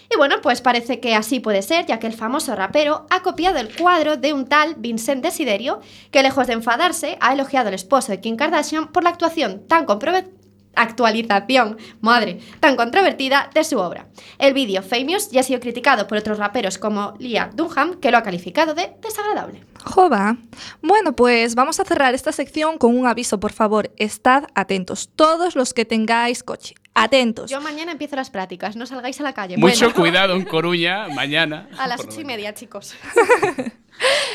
[0.08, 3.58] Y bueno, pues parece que así puede ser, ya que el famoso rapero ha copiado
[3.58, 5.80] el cuadro de un tal Vincent Desiderio,
[6.12, 9.84] que lejos de enfadarse, ha elogiado al esposo de Kim Kardashian por la actuación tan
[9.84, 10.30] comprove-
[10.76, 14.06] actualización, madre, tan controvertida de su obra.
[14.38, 18.18] El vídeo Famous ya ha sido criticado por otros raperos como Lia Dunham, que lo
[18.18, 19.64] ha calificado de desagradable.
[19.84, 20.36] Jova.
[20.82, 23.90] Bueno, pues vamos a cerrar esta sección con un aviso, por favor.
[23.96, 26.74] Estad atentos, todos los que tengáis coche.
[26.98, 27.50] Atentos.
[27.50, 29.58] Yo mañana empiezo las prácticas, no salgáis a la calle.
[29.58, 29.94] Mucho Bueno.
[29.94, 31.68] cuidado en Coruña mañana.
[31.78, 32.94] A las ocho y media, chicos.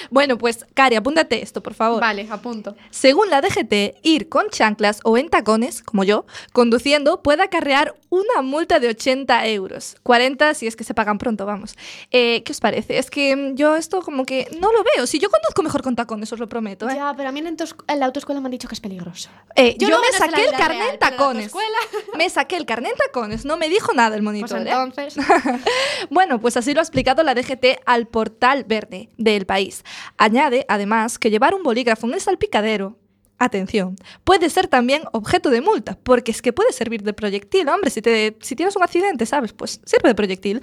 [0.09, 2.01] Bueno, pues, Cari, apúntate esto, por favor.
[2.01, 2.75] Vale, apunto.
[2.89, 8.41] Según la DGT, ir con chanclas o en tacones, como yo, conduciendo, puede acarrear una
[8.41, 9.95] multa de 80 euros.
[10.03, 11.75] 40 si es que se pagan pronto, vamos.
[12.11, 12.97] Eh, ¿Qué os parece?
[12.97, 15.07] Es que mm, yo esto como que no lo veo.
[15.07, 16.89] Si yo conduzco mejor con tacones, os lo prometo.
[16.89, 16.95] ¿eh?
[16.95, 19.29] Ya, pero a mí en, en la autoescuela me han dicho que es peligroso.
[19.55, 21.51] Eh, Yo yo, no me saqué el carnet real, en tacones.
[22.17, 23.45] Me saqué el carnet en tacones.
[23.45, 24.49] No me dijo nada el monitor.
[24.49, 24.69] Pues ¿eh?
[24.69, 25.15] entonces.
[26.09, 29.83] Bueno, pues así lo ha explicado la DGT al portal verde del país.
[30.17, 32.95] Añade, además, que llevar un bolígrafo en el salpicadero,
[33.43, 37.89] atención, puede ser también objeto de multa, porque es que puede servir de proyectil, hombre,
[37.89, 39.53] si, te, si tienes un accidente, ¿sabes?
[39.53, 40.61] Pues sirve de proyectil.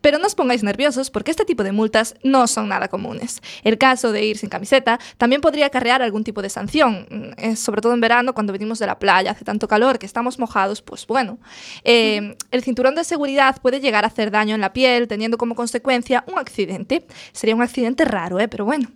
[0.00, 3.40] Pero no os pongáis nerviosos, porque este tipo de multas no son nada comunes.
[3.62, 7.56] El caso de ir sin camiseta también podría acarrear algún tipo de sanción, mm, eh,
[7.56, 10.82] sobre todo en verano, cuando venimos de la playa, hace tanto calor que estamos mojados,
[10.82, 11.38] pues bueno.
[11.84, 15.54] Eh, el cinturón de seguridad puede llegar a hacer daño en la piel, teniendo como
[15.54, 17.06] consecuencia un accidente.
[17.32, 18.48] Sería un accidente raro, ¿eh?
[18.48, 18.88] Pero bueno.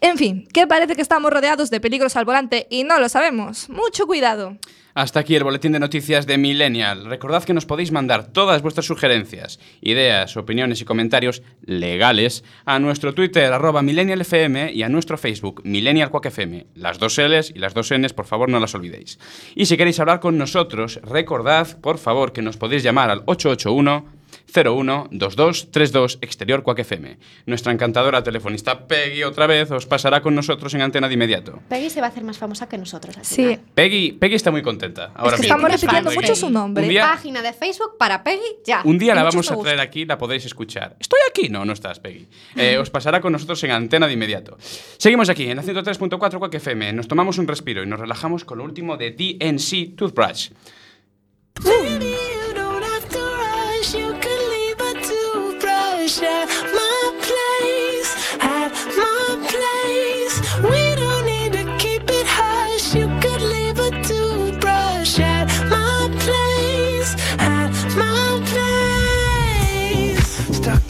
[0.00, 3.68] En fin, que parece que estamos rodeados de peligros al volante y no lo sabemos.
[3.68, 4.56] Mucho cuidado.
[4.98, 7.04] Hasta aquí el boletín de noticias de Millennial.
[7.04, 13.14] Recordad que nos podéis mandar todas vuestras sugerencias, ideas, opiniones y comentarios legales a nuestro
[13.14, 16.66] Twitter arroba millennialfm y a nuestro Facebook millennialquackfm.
[16.74, 19.20] Las dos L's y las dos N's, por favor, no las olvidéis.
[19.54, 24.17] Y si queréis hablar con nosotros, recordad, por favor, que nos podéis llamar al 881
[24.52, 27.18] 01 22 32 exterior FM.
[27.46, 31.60] Nuestra encantadora telefonista Peggy otra vez os pasará con nosotros en antena de inmediato.
[31.68, 33.16] Peggy se va a hacer más famosa que nosotros.
[33.16, 33.36] al Sí.
[33.36, 33.60] final.
[33.74, 35.12] Peggy, Peggy está muy contenta.
[35.14, 35.56] Ahora que mismo.
[35.56, 36.20] estamos repitiendo Peggy.
[36.22, 36.84] mucho su nombre.
[36.84, 38.82] Un día, Página de Facebook para Peggy, ya.
[38.84, 40.96] un día la vamos a traer aquí, la podéis escuchar.
[41.00, 41.48] ¿Estoy aquí?
[41.48, 42.26] No, no estás, Peggy.
[42.56, 44.56] Eh, os pasará con nosotros en antena de inmediato.
[44.96, 46.92] Seguimos aquí, en la 103.4 Quack FM.
[46.94, 50.50] Nos tomamos un respiro y nos relajamos con lo último de DNC Toothbrush.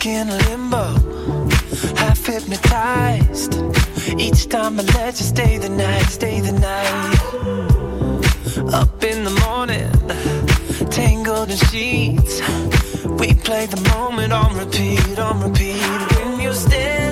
[0.08, 0.84] In limbo,
[1.96, 3.54] half hypnotized.
[4.16, 7.18] Each time I let you stay the night, stay the night.
[8.72, 9.90] Up in the morning,
[10.90, 12.40] tangled in sheets.
[13.20, 15.82] We play the moment on repeat, on repeat.
[16.16, 17.07] When you're standing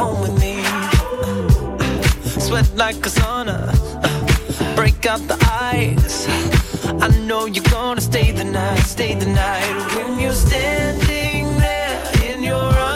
[0.00, 0.54] home with me.
[2.46, 3.58] Sweat like a sauna,
[4.74, 5.38] break out the
[5.76, 6.18] ice.
[7.04, 9.74] I know you're gonna stay the night, stay the night.
[9.94, 11.98] When you're standing there
[12.28, 12.89] in your underwear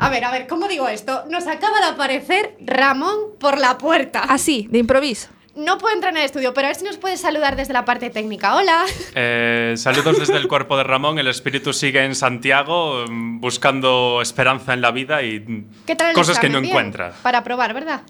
[0.00, 1.24] A ver, a ver, ¿cómo digo esto?
[1.28, 4.20] Nos acaba de aparecer Ramón por la puerta.
[4.20, 5.28] Así, de improviso.
[5.56, 7.84] No puedo entrar en el estudio, pero a ver si nos puedes saludar desde la
[7.84, 8.54] parte técnica.
[8.54, 8.84] Hola.
[9.16, 11.18] Eh, saludos desde el cuerpo de Ramón.
[11.18, 16.14] El espíritu sigue en Santiago mm, buscando esperanza en la vida y ¿Qué tal el
[16.14, 16.62] cosas que no examen?
[16.62, 16.76] Bien.
[16.76, 17.12] encuentra.
[17.22, 18.02] Para probar, ¿verdad?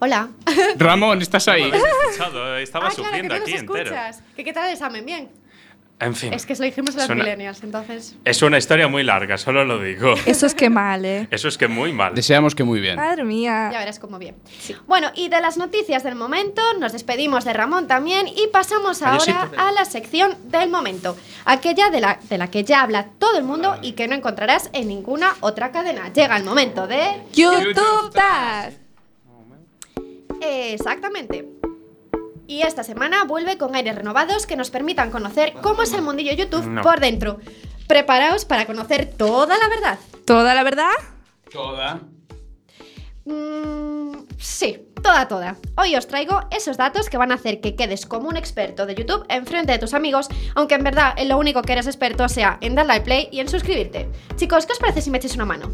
[0.00, 0.28] Hola.
[0.76, 1.62] Ramón, ¿estás ahí?
[1.62, 3.78] Lo habéis escuchado, eh, Estaba ah, claro, que sufriendo no nos aquí entero.
[3.78, 4.22] escuchas.
[4.36, 5.06] ¿Que ¿Qué tal el examen?
[5.06, 5.30] Bien.
[6.02, 8.16] En fin, Es que se lo dijimos a los Es una- millennials, entonces...
[8.24, 10.14] es una historia muy larga, solo lo digo.
[10.26, 11.28] Eso es que mal, ¿eh?
[11.30, 12.14] Eso es que muy mal.
[12.14, 12.96] Deseamos que muy bien.
[12.96, 13.70] Madre mía.
[13.72, 14.34] Ya verás cómo bien.
[14.86, 19.48] Bueno, y de las noticias del momento, nos despedimos de Ramón también y pasamos ahora
[19.56, 21.16] a la sección del momento.
[21.44, 24.70] Aquella de la, de la que ya habla todo el mundo y que no encontrarás
[24.72, 26.12] en ninguna otra cadena.
[26.12, 27.00] Llega el momento de...
[27.32, 28.72] YouTube Tag.
[30.40, 31.46] Exactamente.
[32.52, 36.34] Y esta semana vuelve con aires renovados que nos permitan conocer cómo es el mundillo
[36.34, 36.82] YouTube No.
[36.82, 37.40] por dentro.
[37.86, 39.98] Preparaos para conocer toda la verdad.
[40.26, 40.90] ¿Toda la verdad?
[41.50, 42.00] Toda.
[43.24, 45.56] Mm, sí, toda, toda.
[45.78, 48.96] Hoy os traigo esos datos que van a hacer que quedes como un experto de
[48.96, 52.58] YouTube enfrente de tus amigos, aunque en verdad en lo único que eres experto sea
[52.60, 54.10] en darle al play y en suscribirte.
[54.36, 55.72] Chicos, ¿qué os parece si me echéis una mano?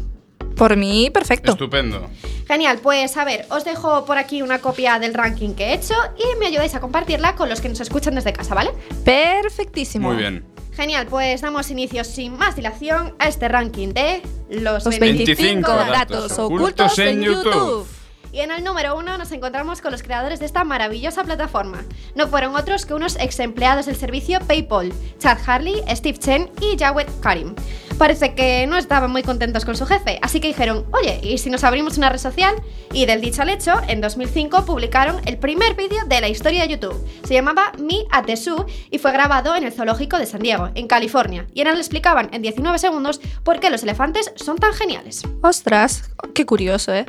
[0.59, 1.53] Por mí, perfecto.
[1.53, 2.09] Estupendo.
[2.45, 5.93] Genial, pues a ver, os dejo por aquí una copia del ranking que he hecho
[6.17, 8.71] y me ayudáis a compartirla con los que nos escuchan desde casa, ¿vale?
[9.05, 10.09] Perfectísimo.
[10.09, 10.43] Muy bien.
[10.75, 16.37] Genial, pues damos inicio sin más dilación a este ranking de los, Los 25 datos
[16.37, 17.87] ocultos en YouTube.
[18.33, 21.85] Y en el número uno nos encontramos con los creadores de esta maravillosa plataforma.
[22.15, 26.77] No fueron otros que unos ex empleados del servicio PayPal, Chad Harley, Steve Chen y
[26.77, 27.55] Jawed Karim.
[27.99, 31.49] Parece que no estaban muy contentos con su jefe, así que dijeron, oye, ¿y si
[31.49, 32.55] nos abrimos una red social?
[32.93, 36.69] Y del dicho al hecho, en 2005 publicaron el primer vídeo de la historia de
[36.69, 37.05] YouTube.
[37.27, 40.69] Se llamaba Me at the Zoo y fue grabado en el zoológico de San Diego,
[40.75, 41.45] en California.
[41.53, 45.23] Y en él explicaban en 19 segundos por qué los elefantes son tan geniales.
[45.41, 47.05] Ostras, qué curioso, ¿eh?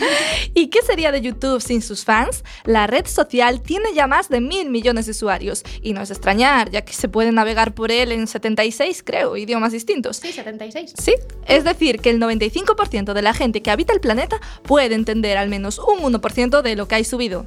[0.54, 2.44] ¿Y qué sería de YouTube sin sus fans?
[2.64, 5.64] La red social tiene ya más de mil millones de usuarios.
[5.82, 9.36] Y no es de extrañar, ya que se puede navegar por él en 76, creo,
[9.36, 10.22] idiomas distintos.
[10.30, 10.94] Sí, 76.
[10.96, 11.14] Sí,
[11.46, 15.48] es decir, que el 95% de la gente que habita el planeta puede entender al
[15.48, 17.46] menos un 1% de lo que hay subido.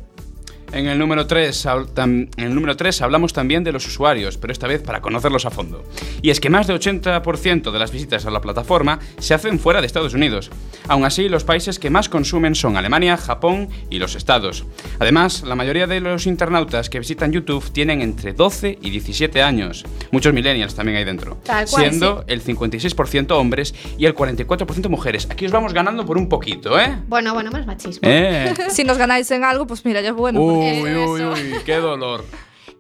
[0.74, 1.67] En el número 3
[1.97, 5.51] en el número 3 hablamos también de los usuarios, pero esta vez para conocerlos a
[5.51, 5.84] fondo.
[6.24, 9.82] Y es que más del 80% de las visitas a la plataforma se hacen fuera
[9.82, 10.49] de Estados Unidos.
[10.88, 14.65] Aún así, los países que más consumen son Alemania, Japón y los Estados.
[14.99, 19.86] Además, la mayoría de los internautas que visitan YouTube tienen entre 12 y 17 años.
[20.11, 21.38] Muchos millennials también hay dentro.
[21.45, 25.28] Cual, siendo el 56% hombres y el 44% mujeres.
[25.30, 26.97] Aquí os vamos ganando por un poquito, ¿eh?
[27.07, 28.01] Bueno, bueno, más machismo.
[28.01, 28.53] Eh.
[28.69, 30.62] si nos ganáis en algo, pues mira, ya es bueno.
[30.64, 32.24] Uy, uy, uy, qué dolor.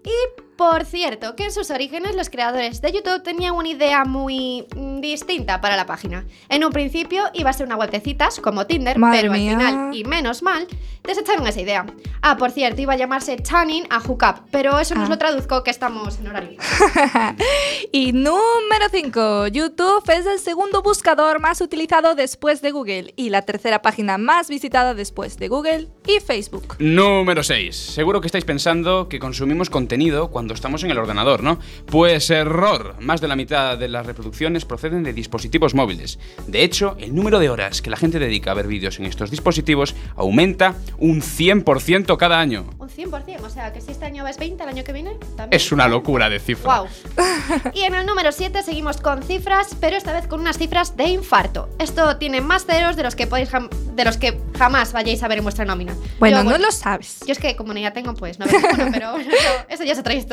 [0.05, 4.65] Y por cierto, que en sus orígenes los creadores de YouTube tenían una idea muy
[4.75, 6.25] mm, distinta para la página.
[6.49, 9.51] En un principio iba a ser una web de citas como Tinder, Madre pero mía.
[9.53, 10.65] al final, y menos mal,
[11.03, 11.85] desecharon esa idea.
[12.21, 15.11] Ah, por cierto, iba a llamarse Channing a Hookup, pero eso nos Ah.
[15.11, 16.57] lo traduzco que estamos en horario.
[17.91, 19.47] Y número 5.
[19.47, 24.49] YouTube es el segundo buscador más utilizado después de Google y la tercera página más
[24.49, 26.75] visitada después de Google y Facebook.
[26.79, 27.75] Número 6.
[27.75, 31.59] Seguro que estáis pensando que consumimos contenido cuando estamos en el ordenador, ¿no?
[31.87, 32.95] Pues error.
[32.99, 36.19] Más de la mitad de las reproducciones proceden de dispositivos móviles.
[36.47, 39.31] De hecho, el número de horas que la gente dedica a ver vídeos en estos
[39.31, 42.69] dispositivos aumenta un 100% cada año.
[42.79, 45.49] Un 100%, o sea que si este año ves 20, el año que viene también.
[45.51, 46.81] Es una locura de cifra.
[46.81, 46.87] Wow.
[47.73, 51.05] Y en el número 7 seguimos con cifras, pero esta vez con unas cifras de
[51.05, 51.69] infarto.
[51.79, 55.27] Esto tiene más ceros de los que podéis jam- de los que jamás vayáis a
[55.27, 55.93] ver en vuestra nómina.
[56.19, 57.19] Bueno, Yo, no lo sabes.
[57.25, 59.83] Yo es que como ni ya tengo, pues no veo ninguno, pero bueno, eso, eso
[59.83, 60.32] ya es otra historia.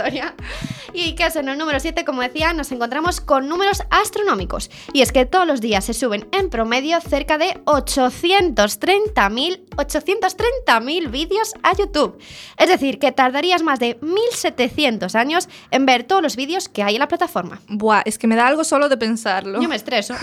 [0.93, 4.71] Y que eso, en el número 7, como decía, nos encontramos con números astronómicos.
[4.93, 11.55] Y es que todos los días se suben en promedio cerca de 830.000 830.000 vídeos
[11.63, 12.19] a YouTube.
[12.59, 16.97] Es decir, que tardarías más de 1.700 años en ver todos los vídeos que hay
[16.97, 17.61] en la plataforma.
[17.69, 19.61] Buah, es que me da algo solo de pensarlo.
[19.61, 20.15] Yo me estreso.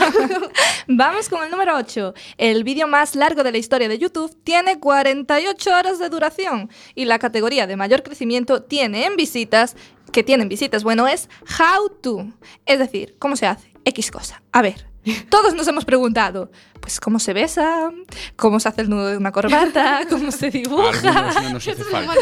[0.87, 2.13] Vamos con el número 8.
[2.37, 7.05] El vídeo más largo de la historia de YouTube tiene 48 horas de duración y
[7.05, 9.66] la categoría de mayor crecimiento tiene en visitas,
[10.11, 11.29] que tienen visitas, bueno, es
[11.59, 12.27] How to.
[12.65, 13.71] Es decir, ¿cómo se hace?
[13.85, 14.41] X cosa.
[14.51, 14.85] A ver,
[15.29, 16.51] todos nos hemos preguntado,
[16.81, 17.91] pues cómo se besa,
[18.35, 20.89] cómo se hace el nudo de una corbata, cómo se dibuja.
[21.09, 22.13] Algunos no nos hace falta.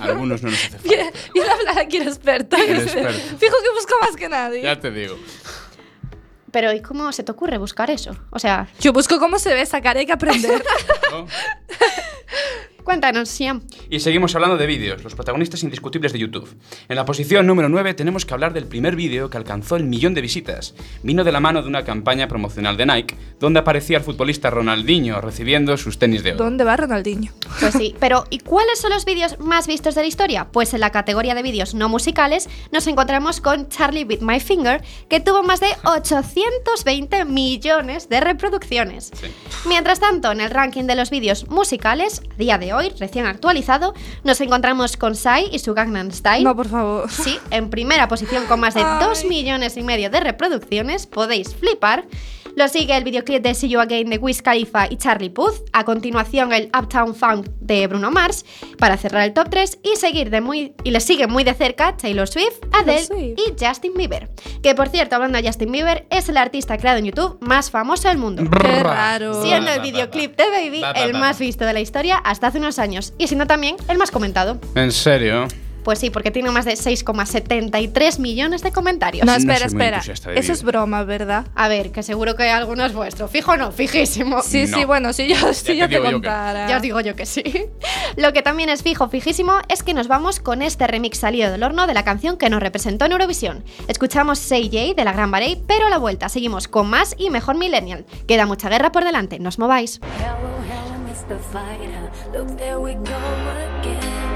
[0.00, 0.88] Algunos no nos hace falta.
[0.88, 2.56] Bien, bien hablar aquí el experto.
[2.56, 3.38] El experto.
[3.38, 4.62] Fijo que busco más que nadie.
[4.62, 5.16] Ya te digo.
[6.50, 8.16] Pero ¿y cómo se te ocurre buscar eso?
[8.30, 10.62] O sea, Yo busco cómo se besa, que hay que aprender.
[12.84, 13.62] Cuéntanos, Siam.
[13.88, 16.54] Y seguimos hablando de vídeos, los protagonistas indiscutibles de YouTube.
[16.86, 20.12] En la posición número 9 tenemos que hablar del primer vídeo que alcanzó el millón
[20.12, 20.74] de visitas.
[21.02, 25.22] Vino de la mano de una campaña promocional de Nike, donde aparecía el futbolista Ronaldinho
[25.22, 26.44] recibiendo sus tenis de oro.
[26.44, 27.32] ¿Dónde va Ronaldinho?
[27.58, 30.48] Pues sí, pero ¿y cuáles son los vídeos más vistos de la historia?
[30.52, 34.82] Pues en la categoría de vídeos no musicales nos encontramos con Charlie With My Finger,
[35.08, 39.10] que tuvo más de 820 millones de reproducciones.
[39.66, 43.94] Mientras tanto, en el ranking de los vídeos musicales, a día de hoy, recién actualizado,
[44.22, 46.44] nos encontramos con Psy y su Gangnam Style.
[46.44, 47.10] No, por favor.
[47.10, 52.04] Sí, en primera posición con más de 2 millones y medio de reproducciones, podéis flipar.
[52.56, 55.68] Lo sigue el videoclip de See You Again de Wiz Khalifa y Charlie Puth.
[55.72, 58.44] A continuación, el Uptown Funk de Bruno Mars
[58.78, 61.96] para cerrar el top 3 y seguir de muy y le sigue muy de cerca
[61.96, 64.30] Taylor Swift, Adele y Justin Bieber.
[64.62, 68.08] Que por cierto, hablando de Justin Bieber, es el artista creado en YouTube más famoso
[68.08, 68.44] del mundo.
[68.60, 69.42] Qué raro.
[69.42, 72.60] Siendo el videoclip de Baby Ba, ba, el más visto de la historia hasta hace
[72.64, 74.58] unos años y siendo también el más comentado.
[74.74, 75.46] ¿En serio?
[75.84, 79.26] Pues sí, porque tiene más de 6,73 millones de comentarios.
[79.26, 80.00] No, espera, espera.
[80.34, 81.46] Eso es broma, ¿verdad?
[81.54, 83.28] A ver, que seguro que alguno es vuestro.
[83.28, 84.40] Fijo o no, fijísimo.
[84.42, 86.68] Sí, sí, bueno, si yo, si te yo te digo yo que- contara.
[86.70, 87.42] Ya os digo yo que sí.
[88.16, 91.62] Lo que también es fijo, fijísimo, es que nos vamos con este remix salido del
[91.62, 93.62] horno de la canción que nos representó en Eurovisión.
[93.86, 97.28] Escuchamos Say J de la Gran Barey, pero a la vuelta seguimos con más y
[97.28, 98.06] mejor Millennial.
[98.26, 100.00] Queda mucha guerra por delante, no os mováis.
[100.02, 100.34] Hello,
[100.64, 100.94] hello.
[102.34, 103.16] Look, there we go
[103.78, 104.34] again.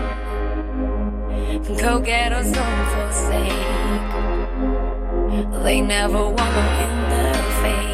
[1.79, 3.53] Go get us some forsake.
[5.65, 7.89] They never want in the fade.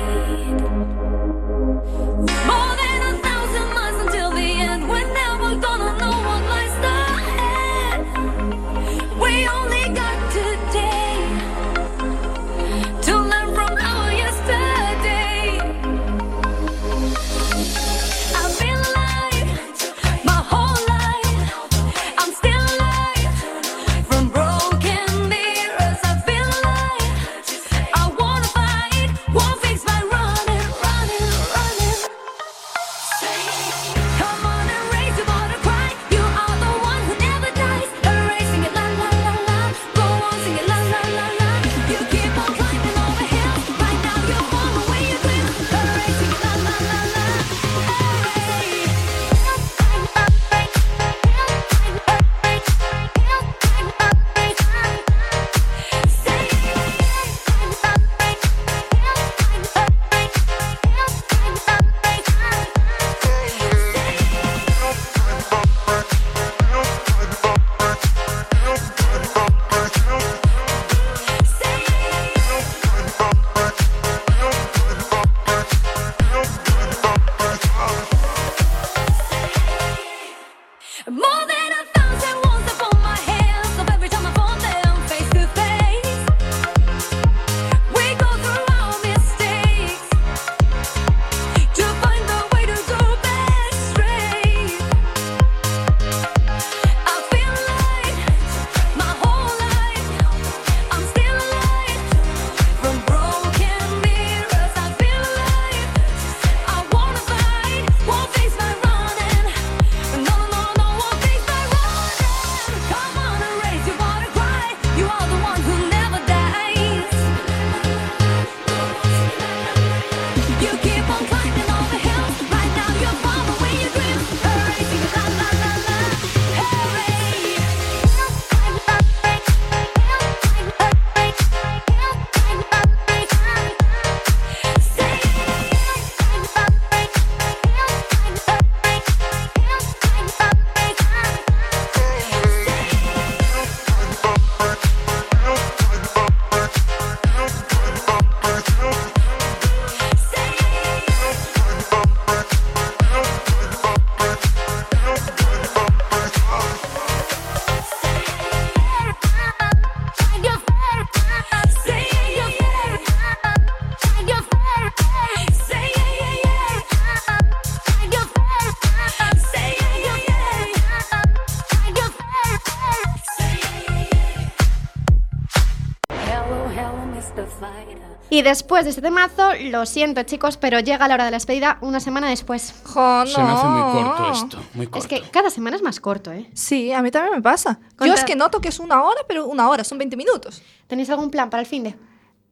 [178.74, 182.00] Después de este temazo, lo siento chicos, pero llega la hora de la despedida una
[182.00, 182.74] semana después.
[182.82, 184.98] Jo, Se me hace muy corto esto, muy corto.
[184.98, 186.50] Es que cada semana es más corto, ¿eh?
[186.54, 187.78] Sí, a mí también me pasa.
[188.00, 190.60] Yo es que noto que es una hora, pero una hora, son 20 minutos.
[190.88, 191.94] ¿Tenéis algún plan para el fin de?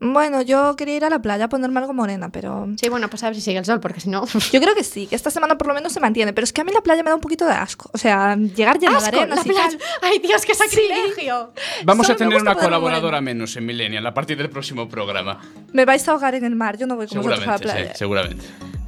[0.05, 2.67] Bueno, yo quería ir a la playa a ponerme algo morena, pero...
[2.81, 4.27] Sí, bueno, pues a ver si sigue el sol, porque si no...
[4.53, 6.61] Yo creo que sí, que esta semana por lo menos se mantiene, pero es que
[6.61, 7.89] a mí la playa me da un poquito de asco.
[7.93, 9.17] O sea, llegar llena de ¡Asco!
[9.21, 9.79] arenas La playa.
[10.03, 11.53] ¡Ay, Dios, qué sacrilegio!
[11.85, 15.41] Vamos Solo a tener una colaboradora menos en Millennial a partir del próximo programa.
[15.73, 17.93] Me vais a ahogar en el mar, yo no voy con vosotros a la playa.
[17.93, 18.45] sí, seguramente.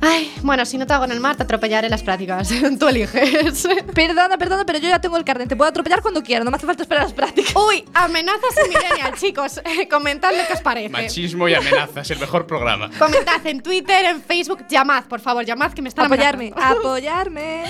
[0.06, 2.48] Ay, bueno, si no te hago en el mar, te atropellaré en las prácticas.
[2.78, 3.66] Tú eliges.
[3.94, 5.48] Perdona, perdona, pero yo ya tengo el carnet.
[5.48, 7.54] Te puedo atropellar cuando quiera, no me hace falta esperar las prácticas.
[7.56, 9.60] Uy, amenazas en Millennial, chicos.
[9.64, 10.90] Eh, Comentad lo que os parece.
[10.90, 12.90] Machismo y amenazas, el mejor programa.
[12.98, 16.80] Comentad en Twitter, en Facebook, llamad, por favor, llamad que me están Apoyarme, amenazando.
[16.90, 17.64] apoyarme.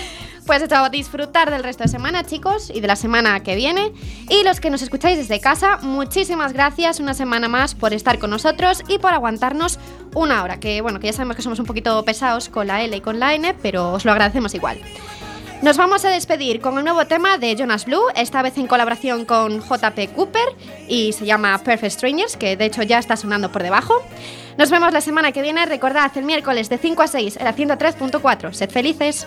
[0.47, 3.93] Pues a disfrutar del resto de semana, chicos, y de la semana que viene.
[4.29, 8.29] Y los que nos escucháis desde casa, muchísimas gracias una semana más por estar con
[8.29, 9.79] nosotros y por aguantarnos
[10.15, 10.61] una hora.
[10.61, 13.19] Que bueno, que ya sabemos que somos un poquito pesados con la L y con
[13.19, 14.79] la N, pero os lo agradecemos igual.
[15.63, 19.25] Nos vamos a despedir con el nuevo tema de Jonas Blue, esta vez en colaboración
[19.25, 20.49] con JP Cooper
[20.89, 23.95] y se llama Perfect Strangers, que de hecho ya está sonando por debajo.
[24.57, 27.55] Nos vemos la semana que viene, recordad el miércoles de 5 a 6 en la
[27.55, 28.53] 103.4.
[28.53, 29.27] Sed felices.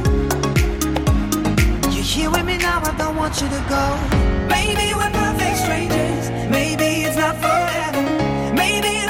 [2.61, 3.85] now I don't want you to go.
[4.47, 6.29] Maybe we're perfect strangers.
[6.49, 8.53] Maybe it's not forever.
[8.53, 9.00] Maybe